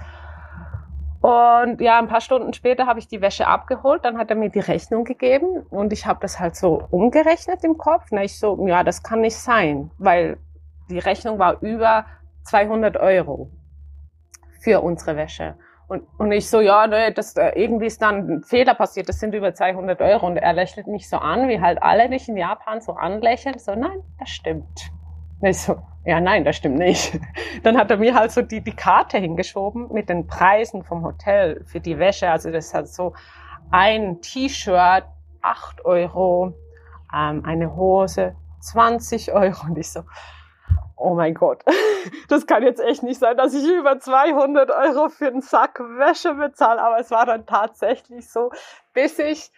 Und 1.21 1.81
ja, 1.83 1.99
ein 1.99 2.09
paar 2.09 2.23
Stunden 2.23 2.55
später 2.55 2.87
habe 2.87 2.99
ich 2.99 3.07
die 3.07 3.21
Wäsche 3.21 3.47
abgeholt, 3.47 4.05
dann 4.05 4.17
hat 4.17 4.31
er 4.31 4.37
mir 4.37 4.49
die 4.49 4.61
Rechnung 4.61 5.05
gegeben 5.05 5.67
und 5.69 5.93
ich 5.93 6.07
habe 6.07 6.21
das 6.23 6.41
halt 6.41 6.57
so 6.57 6.83
umgerechnet 6.91 7.63
im 7.63 7.77
Kopf. 7.77 8.07
Na, 8.11 8.25
ich 8.25 8.39
so, 8.39 8.67
ja, 8.67 8.83
das 8.83 9.03
kann 9.03 9.21
nicht 9.21 9.37
sein, 9.37 9.91
weil 9.99 10.39
die 10.89 10.99
Rechnung 10.99 11.39
war 11.39 11.61
über 11.61 12.07
200 12.45 12.97
Euro 12.97 13.51
für 14.61 14.81
unsere 14.81 15.17
Wäsche. 15.17 15.57
Und, 15.89 16.05
und 16.19 16.31
ich 16.31 16.49
so, 16.49 16.61
ja, 16.61 16.87
ne, 16.87 17.13
das, 17.13 17.37
äh, 17.37 17.51
irgendwie 17.55 17.87
ist 17.87 18.01
dann 18.01 18.31
ein 18.31 18.43
Fehler 18.45 18.75
passiert, 18.75 19.09
das 19.09 19.19
sind 19.19 19.35
über 19.35 19.53
200 19.53 20.01
Euro. 20.01 20.27
Und 20.27 20.37
er 20.37 20.53
lächelt 20.53 20.87
mich 20.87 21.09
so 21.09 21.17
an, 21.17 21.49
wie 21.49 21.61
halt 21.61 21.83
alle 21.83 22.09
dich 22.09 22.29
in 22.29 22.37
Japan 22.37 22.81
so 22.81 22.93
anlächeln. 22.93 23.59
So, 23.59 23.75
nein, 23.75 24.03
das 24.19 24.29
stimmt. 24.31 24.93
Und 25.41 25.49
ich 25.49 25.61
so, 25.61 25.83
ja, 26.05 26.21
nein, 26.21 26.45
das 26.45 26.57
stimmt 26.57 26.79
nicht. 26.79 27.19
Dann 27.63 27.77
hat 27.77 27.91
er 27.91 27.99
mir 27.99 28.15
halt 28.15 28.33
so 28.33 28.43
die, 28.43 28.63
die 28.63 28.75
Karte 28.75 29.19
hingeschoben 29.19 29.93
mit 29.93 30.09
den 30.09 30.27
Preisen 30.27 30.83
vom 30.83 31.05
Hotel 31.05 31.63
für 31.67 31.81
die 31.81 31.99
Wäsche. 31.99 32.31
Also 32.31 32.51
das 32.51 32.73
hat 32.73 32.89
so 32.89 33.15
ein 33.71 34.21
T-Shirt, 34.21 35.05
8 35.43 35.85
Euro, 35.85 36.55
ähm, 37.15 37.45
eine 37.45 37.77
Hose, 37.77 38.35
20 38.61 39.33
Euro. 39.33 39.67
Und 39.67 39.79
ich 39.79 39.91
so, 39.91 40.03
oh 40.97 41.15
mein 41.15 41.35
Gott, 41.35 41.65
das 42.29 42.47
kann 42.47 42.63
jetzt 42.63 42.81
echt 42.81 43.03
nicht 43.03 43.21
sein, 43.21 43.37
dass 43.37 43.55
ich 43.55 43.67
über 43.69 43.99
200 43.99 44.71
Euro 44.71 45.09
für 45.11 45.27
einen 45.27 45.43
Sack 45.43 45.81
Wäsche 45.81 46.35
bezahle. 46.35 46.83
Aber 46.83 46.99
es 46.99 47.11
war 47.11 47.27
dann 47.27 47.45
tatsächlich 47.45 48.31
so, 48.31 48.51
bis 48.95 49.19
ich 49.19 49.51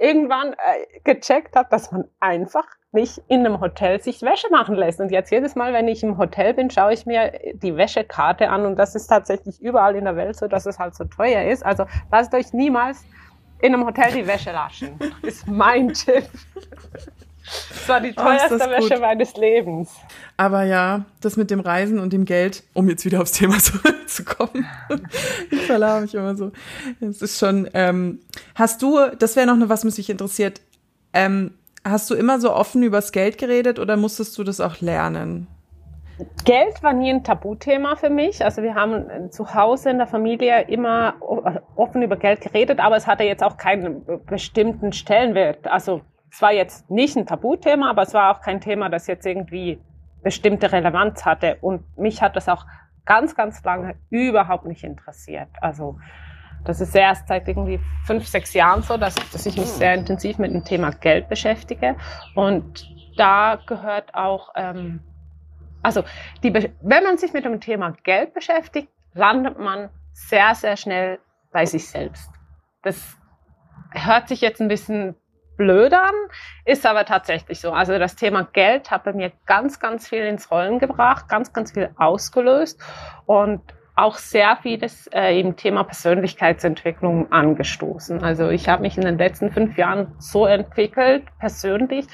irgendwann 0.00 0.54
äh, 0.54 1.00
gecheckt 1.04 1.54
habe, 1.54 1.68
dass 1.70 1.92
man 1.92 2.04
einfach 2.18 2.64
nicht 2.92 3.22
in 3.28 3.46
einem 3.46 3.60
Hotel 3.60 4.02
sich 4.02 4.22
Wäsche 4.22 4.48
machen 4.50 4.74
lässt. 4.74 4.98
Und 5.00 5.12
jetzt 5.12 5.30
jedes 5.30 5.54
Mal, 5.54 5.72
wenn 5.72 5.86
ich 5.86 6.02
im 6.02 6.18
Hotel 6.18 6.54
bin, 6.54 6.70
schaue 6.70 6.92
ich 6.92 7.06
mir 7.06 7.32
die 7.54 7.76
Wäschekarte 7.76 8.48
an 8.48 8.66
und 8.66 8.76
das 8.76 8.94
ist 8.94 9.06
tatsächlich 9.06 9.60
überall 9.60 9.94
in 9.94 10.04
der 10.04 10.16
Welt 10.16 10.36
so, 10.36 10.48
dass 10.48 10.66
es 10.66 10.78
halt 10.78 10.96
so 10.96 11.04
teuer 11.04 11.44
ist. 11.44 11.64
Also 11.64 11.84
lasst 12.10 12.34
euch 12.34 12.52
niemals 12.52 13.04
in 13.60 13.74
einem 13.74 13.86
Hotel 13.86 14.12
die 14.12 14.26
Wäsche 14.26 14.50
laschen. 14.52 14.98
ist 15.22 15.46
mein 15.46 15.88
Tipp. 15.92 16.24
Das 17.44 17.88
war 17.88 18.00
die 18.00 18.12
oh, 18.16 18.22
teuerste 18.22 18.56
oh, 18.56 18.70
Wäsche 18.70 18.94
gut. 18.94 19.00
meines 19.00 19.36
Lebens. 19.36 19.90
Aber 20.36 20.62
ja, 20.62 21.04
das 21.20 21.36
mit 21.36 21.50
dem 21.50 21.60
Reisen 21.60 21.98
und 21.98 22.12
dem 22.12 22.24
Geld, 22.24 22.62
um 22.72 22.88
jetzt 22.88 23.04
wieder 23.04 23.20
aufs 23.20 23.32
Thema 23.32 23.58
zurückzukommen. 23.58 24.66
ich 25.50 25.62
verlaube 25.62 26.02
mich 26.02 26.14
immer 26.14 26.34
so. 26.36 26.52
Es 27.00 27.22
ist 27.22 27.38
schon, 27.38 27.68
ähm, 27.74 28.20
hast 28.54 28.82
du, 28.82 28.98
das 29.18 29.36
wäre 29.36 29.46
noch 29.46 29.54
eine, 29.54 29.68
was 29.68 29.84
mich 29.84 30.08
interessiert, 30.08 30.60
ähm, 31.12 31.52
hast 31.84 32.10
du 32.10 32.14
immer 32.14 32.40
so 32.40 32.52
offen 32.52 32.82
übers 32.82 33.12
Geld 33.12 33.38
geredet 33.38 33.78
oder 33.78 33.96
musstest 33.96 34.36
du 34.38 34.44
das 34.44 34.60
auch 34.60 34.80
lernen? 34.80 35.46
Geld 36.44 36.82
war 36.82 36.92
nie 36.92 37.10
ein 37.10 37.24
Tabuthema 37.24 37.96
für 37.96 38.10
mich. 38.10 38.44
Also 38.44 38.62
wir 38.62 38.74
haben 38.74 39.30
zu 39.30 39.54
Hause 39.54 39.90
in 39.90 39.98
der 39.98 40.06
Familie 40.06 40.62
immer 40.68 41.14
offen 41.76 42.02
über 42.02 42.16
Geld 42.16 42.42
geredet, 42.42 42.78
aber 42.78 42.96
es 42.96 43.06
hatte 43.06 43.24
jetzt 43.24 43.42
auch 43.42 43.56
keinen 43.56 44.02
bestimmten 44.26 44.92
Stellenwert. 44.92 45.66
Also 45.66 46.02
es 46.30 46.40
war 46.40 46.52
jetzt 46.52 46.90
nicht 46.90 47.16
ein 47.16 47.26
Tabuthema, 47.26 47.90
aber 47.90 48.02
es 48.02 48.14
war 48.14 48.34
auch 48.34 48.40
kein 48.40 48.60
Thema, 48.60 48.88
das 48.88 49.06
jetzt 49.06 49.26
irgendwie 49.26 49.80
bestimmte 50.22 50.70
Relevanz 50.70 51.24
hatte. 51.24 51.58
Und 51.60 51.98
mich 51.98 52.22
hat 52.22 52.36
das 52.36 52.48
auch 52.48 52.66
ganz, 53.04 53.34
ganz 53.34 53.62
lange 53.64 53.96
überhaupt 54.10 54.66
nicht 54.66 54.84
interessiert. 54.84 55.48
Also 55.60 55.98
das 56.64 56.80
ist 56.80 56.94
erst 56.94 57.28
seit 57.28 57.48
irgendwie 57.48 57.80
fünf, 58.04 58.26
sechs 58.26 58.52
Jahren 58.54 58.82
so, 58.82 58.96
dass, 58.96 59.14
dass 59.32 59.46
ich 59.46 59.56
mich 59.56 59.66
sehr 59.66 59.94
intensiv 59.94 60.38
mit 60.38 60.52
dem 60.52 60.64
Thema 60.64 60.90
Geld 60.90 61.28
beschäftige. 61.28 61.96
Und 62.34 62.88
da 63.16 63.58
gehört 63.66 64.14
auch, 64.14 64.50
ähm, 64.56 65.00
also 65.82 66.04
die, 66.42 66.52
wenn 66.52 67.04
man 67.04 67.16
sich 67.16 67.32
mit 67.32 67.44
dem 67.44 67.60
Thema 67.60 67.96
Geld 68.04 68.34
beschäftigt, 68.34 68.88
landet 69.14 69.58
man 69.58 69.88
sehr, 70.12 70.54
sehr 70.54 70.76
schnell 70.76 71.18
bei 71.50 71.64
sich 71.66 71.88
selbst. 71.88 72.30
Das 72.82 73.16
hört 73.92 74.28
sich 74.28 74.40
jetzt 74.40 74.60
ein 74.60 74.68
bisschen 74.68 75.16
blöd 75.60 75.92
an, 75.92 76.14
ist 76.64 76.86
aber 76.86 77.04
tatsächlich 77.04 77.60
so. 77.60 77.72
Also 77.72 77.98
das 77.98 78.16
Thema 78.16 78.48
Geld 78.54 78.90
hat 78.90 79.04
bei 79.04 79.12
mir 79.12 79.30
ganz, 79.44 79.78
ganz 79.78 80.08
viel 80.08 80.24
ins 80.24 80.50
Rollen 80.50 80.78
gebracht, 80.78 81.28
ganz, 81.28 81.52
ganz 81.52 81.72
viel 81.72 81.90
ausgelöst 81.96 82.82
und 83.26 83.60
auch 83.94 84.16
sehr 84.16 84.56
vieles 84.62 85.06
äh, 85.08 85.38
im 85.38 85.56
Thema 85.56 85.84
Persönlichkeitsentwicklung 85.84 87.30
angestoßen. 87.30 88.22
Also 88.22 88.48
ich 88.48 88.70
habe 88.70 88.80
mich 88.80 88.96
in 88.96 89.04
den 89.04 89.18
letzten 89.18 89.52
fünf 89.52 89.76
Jahren 89.76 90.14
so 90.18 90.46
entwickelt, 90.46 91.24
persönlich, 91.38 92.06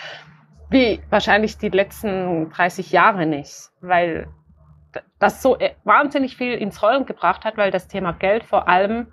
wie 0.69 1.01
wahrscheinlich 1.09 1.57
die 1.57 1.69
letzten 1.69 2.51
30 2.51 2.91
Jahre 2.91 3.27
nicht, 3.27 3.71
weil 3.81 4.27
das 5.21 5.41
so 5.41 5.57
äh, 5.61 5.75
wahnsinnig 5.85 6.37
viel 6.37 6.55
ins 6.55 6.83
Rollen 6.83 7.07
gebracht 7.07 7.45
hat, 7.45 7.57
weil 7.57 7.71
das 7.71 7.87
Thema 7.87 8.11
Geld 8.11 8.43
vor 8.43 8.69
allem 8.69 9.13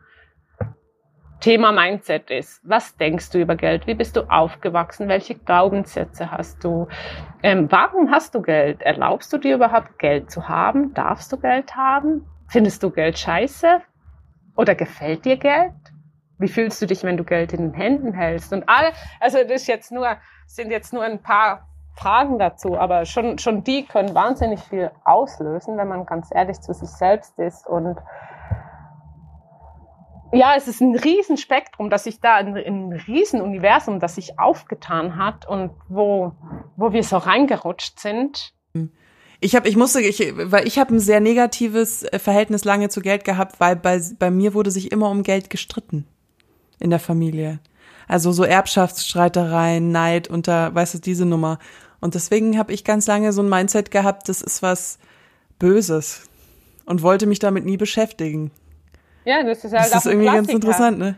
Thema 1.44 1.74
Mindset 1.74 2.32
ist. 2.32 2.62
Was 2.64 2.96
denkst 2.96 3.32
du 3.32 3.42
über 3.42 3.58
Geld? 3.58 3.86
Wie 3.86 3.96
bist 3.96 4.16
du 4.16 4.22
aufgewachsen? 4.32 5.10
Welche 5.10 5.36
Glaubenssätze 5.36 6.32
hast 6.32 6.64
du? 6.64 6.88
Ähm, 7.44 7.70
warum 7.70 8.10
hast 8.12 8.34
du 8.34 8.42
Geld? 8.42 8.82
Erlaubst 8.82 9.34
du 9.34 9.38
dir 9.38 9.56
überhaupt 9.56 10.00
Geld 10.00 10.32
zu 10.32 10.48
haben? 10.48 10.94
Darfst 10.94 11.34
du 11.34 11.38
Geld 11.38 11.76
haben? 11.76 12.26
Findest 12.48 12.82
du 12.82 12.92
Geld 12.92 13.20
scheiße? 13.20 13.82
Oder 14.56 14.74
gefällt 14.74 15.26
dir 15.26 15.36
Geld? 15.36 15.74
Wie 16.40 16.48
fühlst 16.48 16.82
du 16.82 16.86
dich, 16.86 17.04
wenn 17.04 17.18
du 17.18 17.26
Geld 17.26 17.52
in 17.52 17.60
den 17.60 17.74
Händen 17.74 18.14
hältst? 18.14 18.54
Und 18.54 18.70
alle, 18.70 18.94
also 19.20 19.40
das 19.40 19.64
ist 19.64 19.68
jetzt 19.68 19.92
nur, 19.92 20.16
sind 20.48 20.72
jetzt 20.72 20.94
nur 20.94 21.04
ein 21.04 21.22
paar 21.22 21.68
Fragen 21.96 22.40
dazu, 22.40 22.78
aber 22.78 23.04
schon, 23.04 23.38
schon 23.38 23.66
die 23.66 23.86
können 23.86 24.16
wahnsinnig 24.16 24.62
viel 24.62 24.92
auslösen, 25.04 25.76
wenn 25.78 25.90
man 25.90 26.06
ganz 26.06 26.30
ehrlich 26.34 26.62
zu 26.62 26.74
sich 26.74 26.90
selbst 26.90 27.38
ist 27.38 27.68
und 27.68 27.98
ja, 30.34 30.56
es 30.58 30.68
ist 30.68 30.82
ein 30.82 30.96
Riesenspektrum, 30.96 31.90
dass 31.90 32.06
sich 32.06 32.20
da 32.20 32.36
ein, 32.36 32.56
ein 32.56 32.94
Riesenuniversum, 32.94 34.00
das 34.00 34.16
sich 34.16 34.40
aufgetan 34.40 35.18
hat 35.18 35.48
und 35.48 35.72
wo, 35.90 36.34
wo 36.76 36.92
wir 36.92 37.04
so 37.04 37.18
reingerutscht 37.18 38.00
sind. 38.00 38.54
Ich 39.40 39.56
habe, 39.56 39.68
ich 39.68 39.76
musste, 39.76 40.02
ich, 40.02 40.34
weil 40.36 40.66
ich 40.66 40.80
habe 40.80 40.96
ein 40.96 41.00
sehr 41.00 41.20
negatives 41.20 42.04
äh, 42.04 42.18
Verhältnis 42.18 42.64
lange 42.64 42.90
zu 42.90 43.02
Geld 43.02 43.26
gehabt, 43.26 43.60
weil 43.60 43.76
bei, 43.76 44.02
bei 44.18 44.32
mir 44.32 44.54
wurde 44.54 44.72
sich 44.72 44.92
immer 44.92 45.10
um 45.10 45.22
Geld 45.22 45.50
gestritten 45.50 46.08
in 46.80 46.90
der 46.90 47.00
Familie. 47.00 47.60
Also 48.08 48.32
so 48.32 48.44
Erbschaftsstreitereien, 48.44 49.92
Neid 49.92 50.30
unter, 50.30 50.74
weißt 50.74 50.96
du, 50.96 51.00
diese 51.00 51.26
Nummer. 51.26 51.60
Und 52.00 52.16
deswegen 52.16 52.58
habe 52.58 52.74
ich 52.74 52.84
ganz 52.84 53.06
lange 53.06 53.34
so 53.34 53.42
ein 53.42 53.50
Mindset 53.50 53.92
gehabt, 53.92 54.30
das 54.30 54.42
ist 54.42 54.62
was 54.62 54.98
Böses 55.60 56.24
und 56.86 57.02
wollte 57.02 57.26
mich 57.26 57.40
damit 57.40 57.66
nie 57.66 57.78
beschäftigen. 57.78 58.52
Ja, 59.26 59.44
das 59.44 59.64
ist 59.64 59.74
halt 59.74 59.94
das 59.94 60.06
ist 60.06 60.12
irgendwie 60.12 60.26
ganz 60.26 60.50
interessant, 60.50 61.00
ne? 61.00 61.16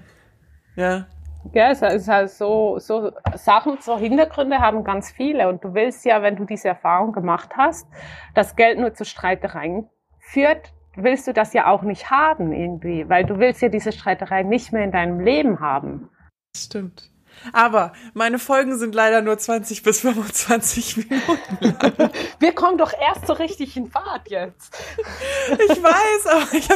Ja. 0.75 1.07
Ja, 1.53 1.69
es 1.69 1.81
ist 1.81 2.07
halt 2.07 2.31
so, 2.31 2.79
so 2.79 3.11
Sachen, 3.35 3.77
so 3.79 3.97
Hintergründe 3.97 4.59
haben 4.59 4.83
ganz 4.83 5.11
viele. 5.11 5.47
Und 5.47 5.63
du 5.63 5.73
willst 5.73 6.03
ja, 6.03 6.21
wenn 6.21 6.35
du 6.35 6.45
diese 6.45 6.69
Erfahrung 6.69 7.13
gemacht 7.13 7.51
hast, 7.55 7.87
dass 8.33 8.55
Geld 8.55 8.79
nur 8.79 8.93
zu 8.93 9.05
Streitereien 9.05 9.87
führt, 10.19 10.73
willst 10.95 11.27
du 11.27 11.33
das 11.33 11.53
ja 11.53 11.67
auch 11.67 11.83
nicht 11.83 12.09
haben 12.09 12.51
irgendwie, 12.51 13.07
weil 13.09 13.25
du 13.25 13.37
willst 13.37 13.61
ja 13.61 13.69
diese 13.69 13.91
Streiterei 13.91 14.43
nicht 14.43 14.71
mehr 14.73 14.83
in 14.83 14.91
deinem 14.91 15.19
Leben 15.19 15.59
haben. 15.59 16.09
Stimmt. 16.55 17.11
Aber 17.53 17.93
meine 18.13 18.39
Folgen 18.39 18.77
sind 18.77 18.95
leider 18.95 19.21
nur 19.21 19.37
20 19.37 19.83
bis 19.83 20.01
25 20.01 20.97
Minuten 21.09 21.97
lang. 21.97 22.11
Wir 22.39 22.53
kommen 22.53 22.77
doch 22.77 22.93
erst 22.99 23.27
so 23.27 23.33
richtig 23.33 23.77
in 23.77 23.89
Fahrt 23.89 24.29
jetzt. 24.29 24.75
Ich 25.49 25.83
weiß, 25.83 26.27
aber 26.27 26.53
ich, 26.53 26.67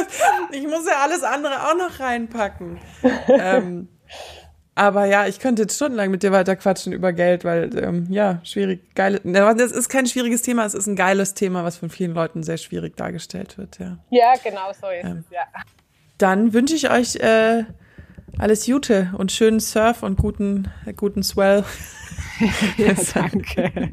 ich 0.52 0.66
muss 0.66 0.86
ja 0.86 1.00
alles 1.02 1.22
andere 1.22 1.68
auch 1.68 1.76
noch 1.76 2.00
reinpacken. 2.00 2.78
Ähm, 3.28 3.88
aber 4.74 5.04
ja, 5.04 5.26
ich 5.26 5.40
könnte 5.40 5.62
jetzt 5.62 5.76
stundenlang 5.76 6.10
mit 6.10 6.22
dir 6.22 6.32
weiter 6.32 6.56
quatschen 6.56 6.92
über 6.92 7.12
Geld, 7.12 7.44
weil 7.44 7.70
ähm, 7.76 8.06
ja, 8.08 8.40
schwierig, 8.44 8.94
geil. 8.94 9.20
Das 9.24 9.72
ist 9.72 9.88
kein 9.88 10.06
schwieriges 10.06 10.42
Thema, 10.42 10.64
es 10.64 10.74
ist 10.74 10.86
ein 10.86 10.96
geiles 10.96 11.34
Thema, 11.34 11.64
was 11.64 11.76
von 11.76 11.90
vielen 11.90 12.14
Leuten 12.14 12.42
sehr 12.42 12.56
schwierig 12.56 12.96
dargestellt 12.96 13.58
wird, 13.58 13.78
ja. 13.78 13.98
Ja, 14.10 14.34
genau 14.42 14.72
so 14.72 14.88
ist 14.88 15.04
ähm, 15.04 15.24
es, 15.26 15.34
ja. 15.34 15.42
Dann 16.18 16.52
wünsche 16.52 16.74
ich 16.74 16.90
euch 16.90 17.16
äh, 17.16 17.64
alles 18.38 18.66
Gute 18.66 19.12
und 19.16 19.32
schönen 19.32 19.60
Surf 19.60 20.02
und 20.02 20.16
guten, 20.16 20.68
guten 20.96 21.22
Swell. 21.22 21.64
ja, 22.78 22.94
danke. 23.14 23.70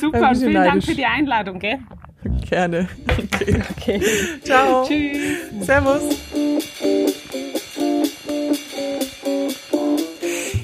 Super, 0.00 0.34
vielen 0.34 0.52
neidisch. 0.52 0.72
Dank 0.72 0.84
für 0.84 0.94
die 0.94 1.06
Einladung, 1.06 1.58
gell? 1.58 1.78
Gerne. 2.48 2.88
Okay. 3.32 3.62
okay. 3.70 4.02
Ciao. 4.42 4.84
Tschüss. 4.86 5.66
Servus. 5.66 6.02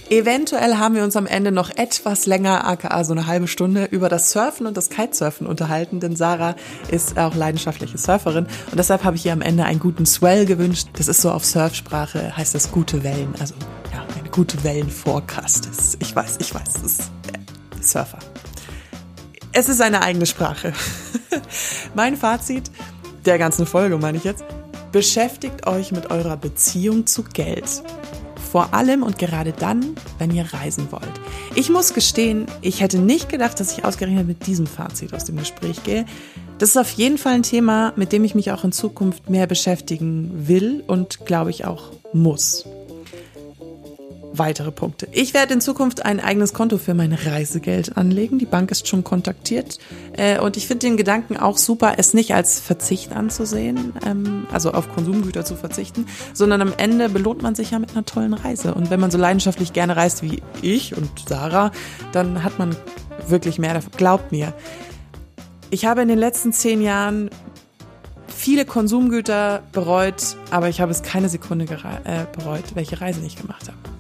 Eventuell 0.09 0.77
haben 0.77 0.95
wir 0.95 1.03
uns 1.03 1.17
am 1.17 1.27
Ende 1.27 1.51
noch 1.51 1.71
etwas 1.71 2.27
länger, 2.27 2.65
aka 2.67 3.03
so 3.03 3.13
eine 3.13 3.27
halbe 3.27 3.49
Stunde, 3.49 3.87
über 3.87 4.09
das 4.09 4.31
Surfen 4.31 4.67
und 4.67 4.77
das 4.77 4.89
Kitesurfen 4.89 5.49
unterhalten, 5.49 5.99
denn 5.99 6.15
Sarah 6.15 6.55
ist 6.89 7.19
auch 7.19 7.35
leidenschaftliche 7.35 7.99
Surferin 7.99 8.47
und 8.71 8.79
deshalb 8.79 9.03
habe 9.03 9.17
ich 9.17 9.27
ihr 9.27 9.33
am 9.33 9.43
Ende 9.43 9.65
einen 9.65 9.81
guten 9.81 10.07
Swell 10.07 10.47
gewünscht. 10.47 10.89
Das 10.93 11.09
ist 11.09 11.23
so 11.23 11.33
auf 11.33 11.45
Surfsprache, 11.45 12.37
heißt 12.37 12.55
das 12.55 12.71
gute 12.71 13.03
Wellen, 13.03 13.35
also 13.41 13.55
ja, 13.93 14.07
eine 14.17 14.31
gute 14.31 14.63
Wellenforecast. 14.63 15.99
Ich 15.99 16.15
weiß, 16.15 16.37
ich 16.39 16.55
weiß, 16.55 16.75
das 16.75 16.83
ist 16.83 17.01
äh, 17.33 17.83
Surfer. 17.83 18.19
Es 19.53 19.69
ist 19.69 19.81
eine 19.81 20.03
eigene 20.03 20.27
Sprache. 20.27 20.73
mein 21.95 22.17
Fazit 22.17 22.71
der 23.25 23.39
ganzen 23.39 23.67
Folge, 23.67 23.99
meine 23.99 24.19
ich 24.19 24.25
jetzt, 24.25 24.45
beschäftigt 24.93 25.67
euch 25.67 25.91
mit 25.91 26.13
eurer 26.13 26.37
Beziehung 26.37 27.07
zu 27.07 27.25
Geld 27.25 27.83
Vor 28.57 28.73
allem 28.73 29.03
und 29.03 29.19
gerade 29.19 29.53
dann, 29.53 29.85
wenn 30.17 30.31
ihr 30.31 30.51
reisen 30.55 30.91
wollt. 30.91 31.03
Ich 31.55 31.69
muss 31.69 31.93
gestehen, 31.93 32.47
ich 32.63 32.81
hätte 32.81 32.99
nicht 32.99 33.29
gedacht, 33.29 33.61
dass 33.61 33.77
ich 33.77 33.85
ausgerechnet 33.85 34.27
mit 34.27 34.47
diesem 34.47 34.67
Fazit 34.67 35.13
aus 35.13 35.27
dem 35.27 35.37
Gespräch 35.37 35.85
gehe. 35.85 36.07
Das 36.57 36.71
ist 36.71 36.79
auf 36.79 36.93
jeden 36.93 37.19
Fall 37.19 37.35
ein 37.35 37.43
Thema, 37.43 37.93
mit 37.97 38.13
dem 38.13 38.25
ich 38.25 38.35
mich 38.35 38.53
auch 38.53 38.65
in 38.65 38.73
Zukunft 38.73 39.29
mehr 39.29 39.47
beschäftigen 39.47 40.49
will 40.49 40.83
und 40.87 41.27
glaube 41.27 41.51
ich 41.51 41.67
auch 41.67 41.93
muss 42.15 42.65
weitere 44.39 44.73
Punkte. 44.73 45.09
Ich 45.13 45.35
werde 45.35 45.55
in 45.55 45.61
Zukunft 45.61 46.05
ein 46.05 46.21
eigenes 46.21 46.53
Konto 46.53 46.79
für 46.79 46.95
mein 46.95 47.13
Reisegeld 47.13 47.97
anlegen. 47.97 48.39
Die 48.39 48.47
Bank 48.47 48.71
ist 48.71 48.89
schon 48.89 49.05
kontaktiert. 49.05 49.79
Äh, 50.17 50.41
und 50.41 50.57
ich 50.57 50.67
finde 50.67 50.87
den 50.87 50.97
Gedanken 50.97 51.37
auch 51.37 51.59
super, 51.59 51.95
es 51.97 52.15
nicht 52.15 52.35
als 52.35 52.61
Verzicht 52.61 53.13
anzusehen, 53.13 53.93
ähm, 54.07 54.47
also 54.53 54.73
auf 54.73 54.93
Konsumgüter 54.93 55.45
zu 55.45 55.57
verzichten, 55.57 56.07
sondern 56.33 56.63
am 56.63 56.73
Ende 56.77 57.09
belohnt 57.09 57.43
man 57.43 57.55
sich 57.55 57.71
ja 57.71 57.79
mit 57.79 57.93
einer 57.93 58.05
tollen 58.05 58.35
Reise. 58.35 58.75
Und 58.75 58.91
wenn 58.91 59.01
man 59.01 59.11
so 59.11 59.19
leidenschaftlich 59.19 59.73
gerne 59.73 59.97
reist 59.97 60.23
wie 60.23 60.43
ich 60.63 60.97
und 60.97 61.11
Sarah, 61.29 61.71
dann 62.13 62.43
hat 62.43 62.59
man 62.59 62.77
wirklich 63.29 63.59
mehr 63.59 63.75
davon. 63.75 63.93
Glaubt 63.97 64.33
mir. 64.33 64.53
Ich 65.71 65.85
habe 65.85 66.03
in 66.03 66.09
den 66.09 66.19
letzten 66.19 66.53
zehn 66.53 66.81
Jahren 66.81 67.31
viele 68.29 68.65
Konsumgüter 68.65 69.63
bereut, 69.73 70.37
aber 70.51 70.69
ich 70.69 70.81
habe 70.81 70.93
es 70.93 71.03
keine 71.03 71.29
Sekunde 71.29 71.65
äh, 72.05 72.27
bereut, 72.37 72.75
welche 72.75 73.01
Reise 73.01 73.21
ich 73.25 73.37
gemacht 73.37 73.69
habe. 73.69 73.96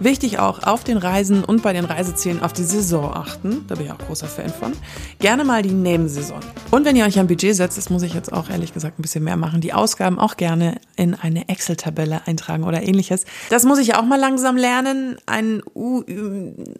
Wichtig 0.00 0.38
auch 0.38 0.62
auf 0.62 0.82
den 0.82 0.96
Reisen 0.96 1.44
und 1.44 1.62
bei 1.62 1.74
den 1.74 1.84
Reisezielen 1.84 2.42
auf 2.42 2.54
die 2.54 2.64
Saison 2.64 3.12
achten. 3.12 3.66
Da 3.68 3.74
bin 3.74 3.84
ich 3.84 3.92
auch 3.92 3.98
großer 3.98 4.28
Fan 4.28 4.48
von. 4.48 4.72
Gerne 5.18 5.44
mal 5.44 5.60
die 5.60 5.72
Nebensaison. 5.72 6.40
Und 6.70 6.86
wenn 6.86 6.96
ihr 6.96 7.04
euch 7.04 7.18
ein 7.18 7.26
Budget 7.26 7.54
setzt, 7.54 7.76
das 7.76 7.90
muss 7.90 8.02
ich 8.02 8.14
jetzt 8.14 8.32
auch 8.32 8.48
ehrlich 8.48 8.72
gesagt 8.72 8.98
ein 8.98 9.02
bisschen 9.02 9.24
mehr 9.24 9.36
machen, 9.36 9.60
die 9.60 9.74
Ausgaben 9.74 10.18
auch 10.18 10.38
gerne 10.38 10.80
in 10.96 11.14
eine 11.14 11.50
Excel-Tabelle 11.50 12.22
eintragen 12.26 12.64
oder 12.64 12.82
ähnliches. 12.82 13.26
Das 13.50 13.64
muss 13.64 13.78
ich 13.78 13.94
auch 13.94 14.04
mal 14.04 14.18
langsam 14.18 14.56
lernen. 14.56 15.18
Ein, 15.26 15.60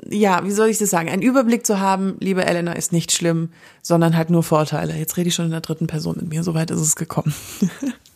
ja, 0.09 0.43
wie 0.47 0.51
soll 0.51 0.71
ich 0.71 0.79
das 0.79 0.89
sagen? 0.89 1.11
Ein 1.11 1.21
Überblick 1.21 1.67
zu 1.67 1.79
haben, 1.79 2.17
liebe 2.21 2.47
Elena, 2.47 2.73
ist 2.73 2.91
nicht 2.91 3.13
schlimm, 3.13 3.51
sondern 3.83 4.17
halt 4.17 4.31
nur 4.31 4.43
Vorteile. 4.43 4.97
Jetzt 4.97 5.19
rede 5.19 5.29
ich 5.29 5.35
schon 5.35 5.45
in 5.45 5.51
der 5.51 5.61
dritten 5.61 5.89
Person 5.89 6.17
mit 6.17 6.31
mir. 6.31 6.43
Soweit 6.43 6.71
ist 6.71 6.81
es 6.81 6.97
gekommen. 6.97 7.35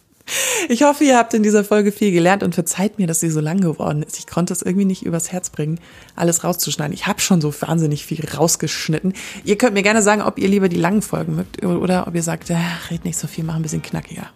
Ich 0.68 0.82
hoffe, 0.82 1.04
ihr 1.04 1.18
habt 1.18 1.34
in 1.34 1.42
dieser 1.42 1.64
Folge 1.64 1.92
viel 1.92 2.10
gelernt 2.10 2.42
und 2.42 2.54
verzeiht 2.54 2.98
mir, 2.98 3.06
dass 3.06 3.20
sie 3.20 3.30
so 3.30 3.40
lang 3.40 3.60
geworden 3.60 4.02
ist. 4.02 4.18
Ich 4.18 4.26
konnte 4.26 4.52
es 4.52 4.62
irgendwie 4.62 4.86
nicht 4.86 5.04
übers 5.04 5.30
Herz 5.30 5.50
bringen, 5.50 5.78
alles 6.16 6.44
rauszuschneiden. 6.44 6.94
Ich 6.94 7.06
habe 7.06 7.20
schon 7.20 7.40
so 7.40 7.52
wahnsinnig 7.60 8.06
viel 8.06 8.26
rausgeschnitten. 8.26 9.12
Ihr 9.44 9.58
könnt 9.58 9.74
mir 9.74 9.82
gerne 9.82 10.02
sagen, 10.02 10.22
ob 10.22 10.38
ihr 10.38 10.48
lieber 10.48 10.68
die 10.68 10.76
langen 10.76 11.02
Folgen 11.02 11.36
mögt 11.36 11.62
oder 11.64 12.06
ob 12.06 12.14
ihr 12.14 12.22
sagt, 12.22 12.50
ach, 12.50 12.90
red 12.90 13.04
nicht 13.04 13.18
so 13.18 13.26
viel, 13.26 13.44
mach 13.44 13.56
ein 13.56 13.62
bisschen 13.62 13.82
knackiger. 13.82 14.30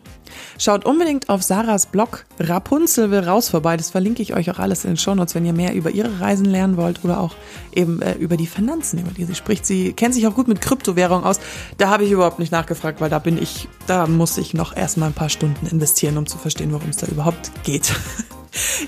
Schaut 0.57 0.85
unbedingt 0.85 1.29
auf 1.29 1.43
Sarahs 1.43 1.87
Blog 1.87 2.25
Rapunzel 2.39 3.11
will 3.11 3.21
raus 3.21 3.49
vorbei. 3.49 3.77
Das 3.77 3.91
verlinke 3.91 4.23
ich 4.23 4.35
euch 4.35 4.51
auch 4.51 4.59
alles 4.59 4.85
in 4.85 4.93
den 4.93 4.97
Shownotes, 4.97 5.35
wenn 5.35 5.45
ihr 5.45 5.53
mehr 5.53 5.75
über 5.75 5.91
ihre 5.91 6.21
Reisen 6.21 6.47
lernen 6.47 6.77
wollt 6.77 7.05
oder 7.05 7.21
auch 7.21 7.35
eben 7.75 8.01
äh, 8.03 8.15
über 8.15 8.37
die 8.37 8.47
Finanzen, 8.47 9.01
über 9.01 9.11
die 9.11 9.25
sie 9.25 9.35
spricht. 9.35 9.67
Sie 9.67 9.93
kennt 9.93 10.15
sich 10.15 10.27
auch 10.27 10.35
gut 10.35 10.49
mit 10.49 10.61
Kryptowährung 10.61 11.25
aus. 11.25 11.41
Da 11.77 11.91
habe 11.91 12.05
ich 12.05 12.11
überhaupt 12.11 12.39
nicht 12.39 12.53
nachgefragt, 12.53 13.01
weil 13.01 13.11
da 13.11 13.19
bin 13.19 13.41
ich, 13.41 13.69
da 13.87 14.07
muss 14.07 14.39
ich 14.39 14.55
noch 14.55 14.77
erstmal 14.77 15.11
ein 15.11 15.15
paar 15.15 15.29
Stunden 15.29 15.67
investieren, 15.67 16.17
um 16.17 16.27
zu 16.27 16.39
verstehen, 16.39 16.73
worum 16.73 16.91
es 16.91 16.97
da 16.97 17.07
überhaupt 17.07 17.51
geht. 17.65 17.93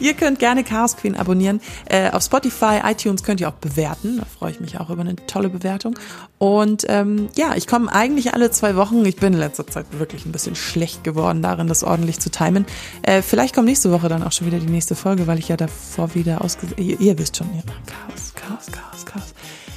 Ihr 0.01 0.15
könnt 0.15 0.39
gerne 0.39 0.65
Chaos 0.65 0.97
Queen 0.97 1.17
abonnieren. 1.17 1.61
Äh, 1.87 2.11
auf 2.11 2.23
Spotify, 2.23 2.81
iTunes 2.85 3.23
könnt 3.23 3.41
ihr 3.41 3.49
auch 3.49 3.55
bewerten. 3.55 4.19
Da 4.19 4.25
freue 4.25 4.53
ich 4.53 4.61
mich 4.61 4.79
auch 4.79 4.91
über 4.91 5.03
eine 5.03 5.17
tolle 5.27 5.49
Bewertung. 5.49 5.99
Und 6.39 6.85
ähm, 6.89 7.29
ja, 7.37 7.55
ich 7.55 7.67
komme 7.67 7.93
eigentlich 7.93 8.35
alle 8.35 8.51
zwei 8.51 8.77
Wochen. 8.77 9.05
Ich 9.05 9.17
bin 9.17 9.35
in 9.35 9.39
letzter 9.39 9.67
Zeit 9.67 9.87
wirklich 9.99 10.27
ein 10.27 10.33
bisschen 10.33 10.55
schlecht 10.57 11.05
geworden 11.05 11.43
darin, 11.43 11.67
das 11.67 11.85
ordentlich 11.85 12.21
zu 12.21 12.31
timen. 12.31 12.67
Äh, 13.03 13.23
vielleicht 13.23 13.55
kommt 13.55 13.67
nächste 13.67 13.93
Woche 13.93 14.09
dann 14.09 14.23
auch 14.23 14.33
schon 14.33 14.47
wieder 14.47 14.59
die 14.59 14.67
nächste 14.71 14.95
Folge, 14.95 15.27
weil 15.27 15.39
ich 15.39 15.49
ja 15.49 15.57
davor 15.57 16.15
wieder 16.15 16.43
ausge... 16.43 16.69
Ihr, 16.77 17.01
ihr 17.01 17.19
wisst 17.19 17.37
schon, 17.37 17.49
ihr 17.49 17.63
macht 17.67 17.87
Chaos, 17.87 18.33
Chaos, 18.35 18.67
Chaos, 18.73 19.07
Chaos. 19.07 19.35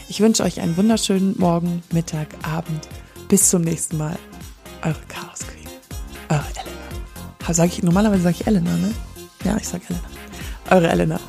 Ich 0.08 0.22
wünsche 0.22 0.44
euch 0.44 0.62
einen 0.62 0.78
wunderschönen 0.78 1.36
Morgen, 1.38 1.84
Mittag, 1.92 2.28
Abend. 2.44 2.88
Bis 3.30 3.50
zum 3.50 3.62
nächsten 3.62 3.98
Mal. 3.98 4.18
Eure 4.84 4.96
Chaos 5.08 5.40
Queen. 5.40 5.70
Eure 6.30 6.46
Elena. 6.56 7.54
Sag 7.54 7.68
ich, 7.68 7.84
normalerweise 7.84 8.24
sage 8.24 8.38
ich 8.40 8.48
Elena, 8.48 8.78
ne? 8.78 8.94
Ja, 9.44 9.58
ich 9.58 9.68
sag 9.68 9.82
Elena. 9.90 10.00
Eure 10.70 10.90
Elena. 10.90 11.20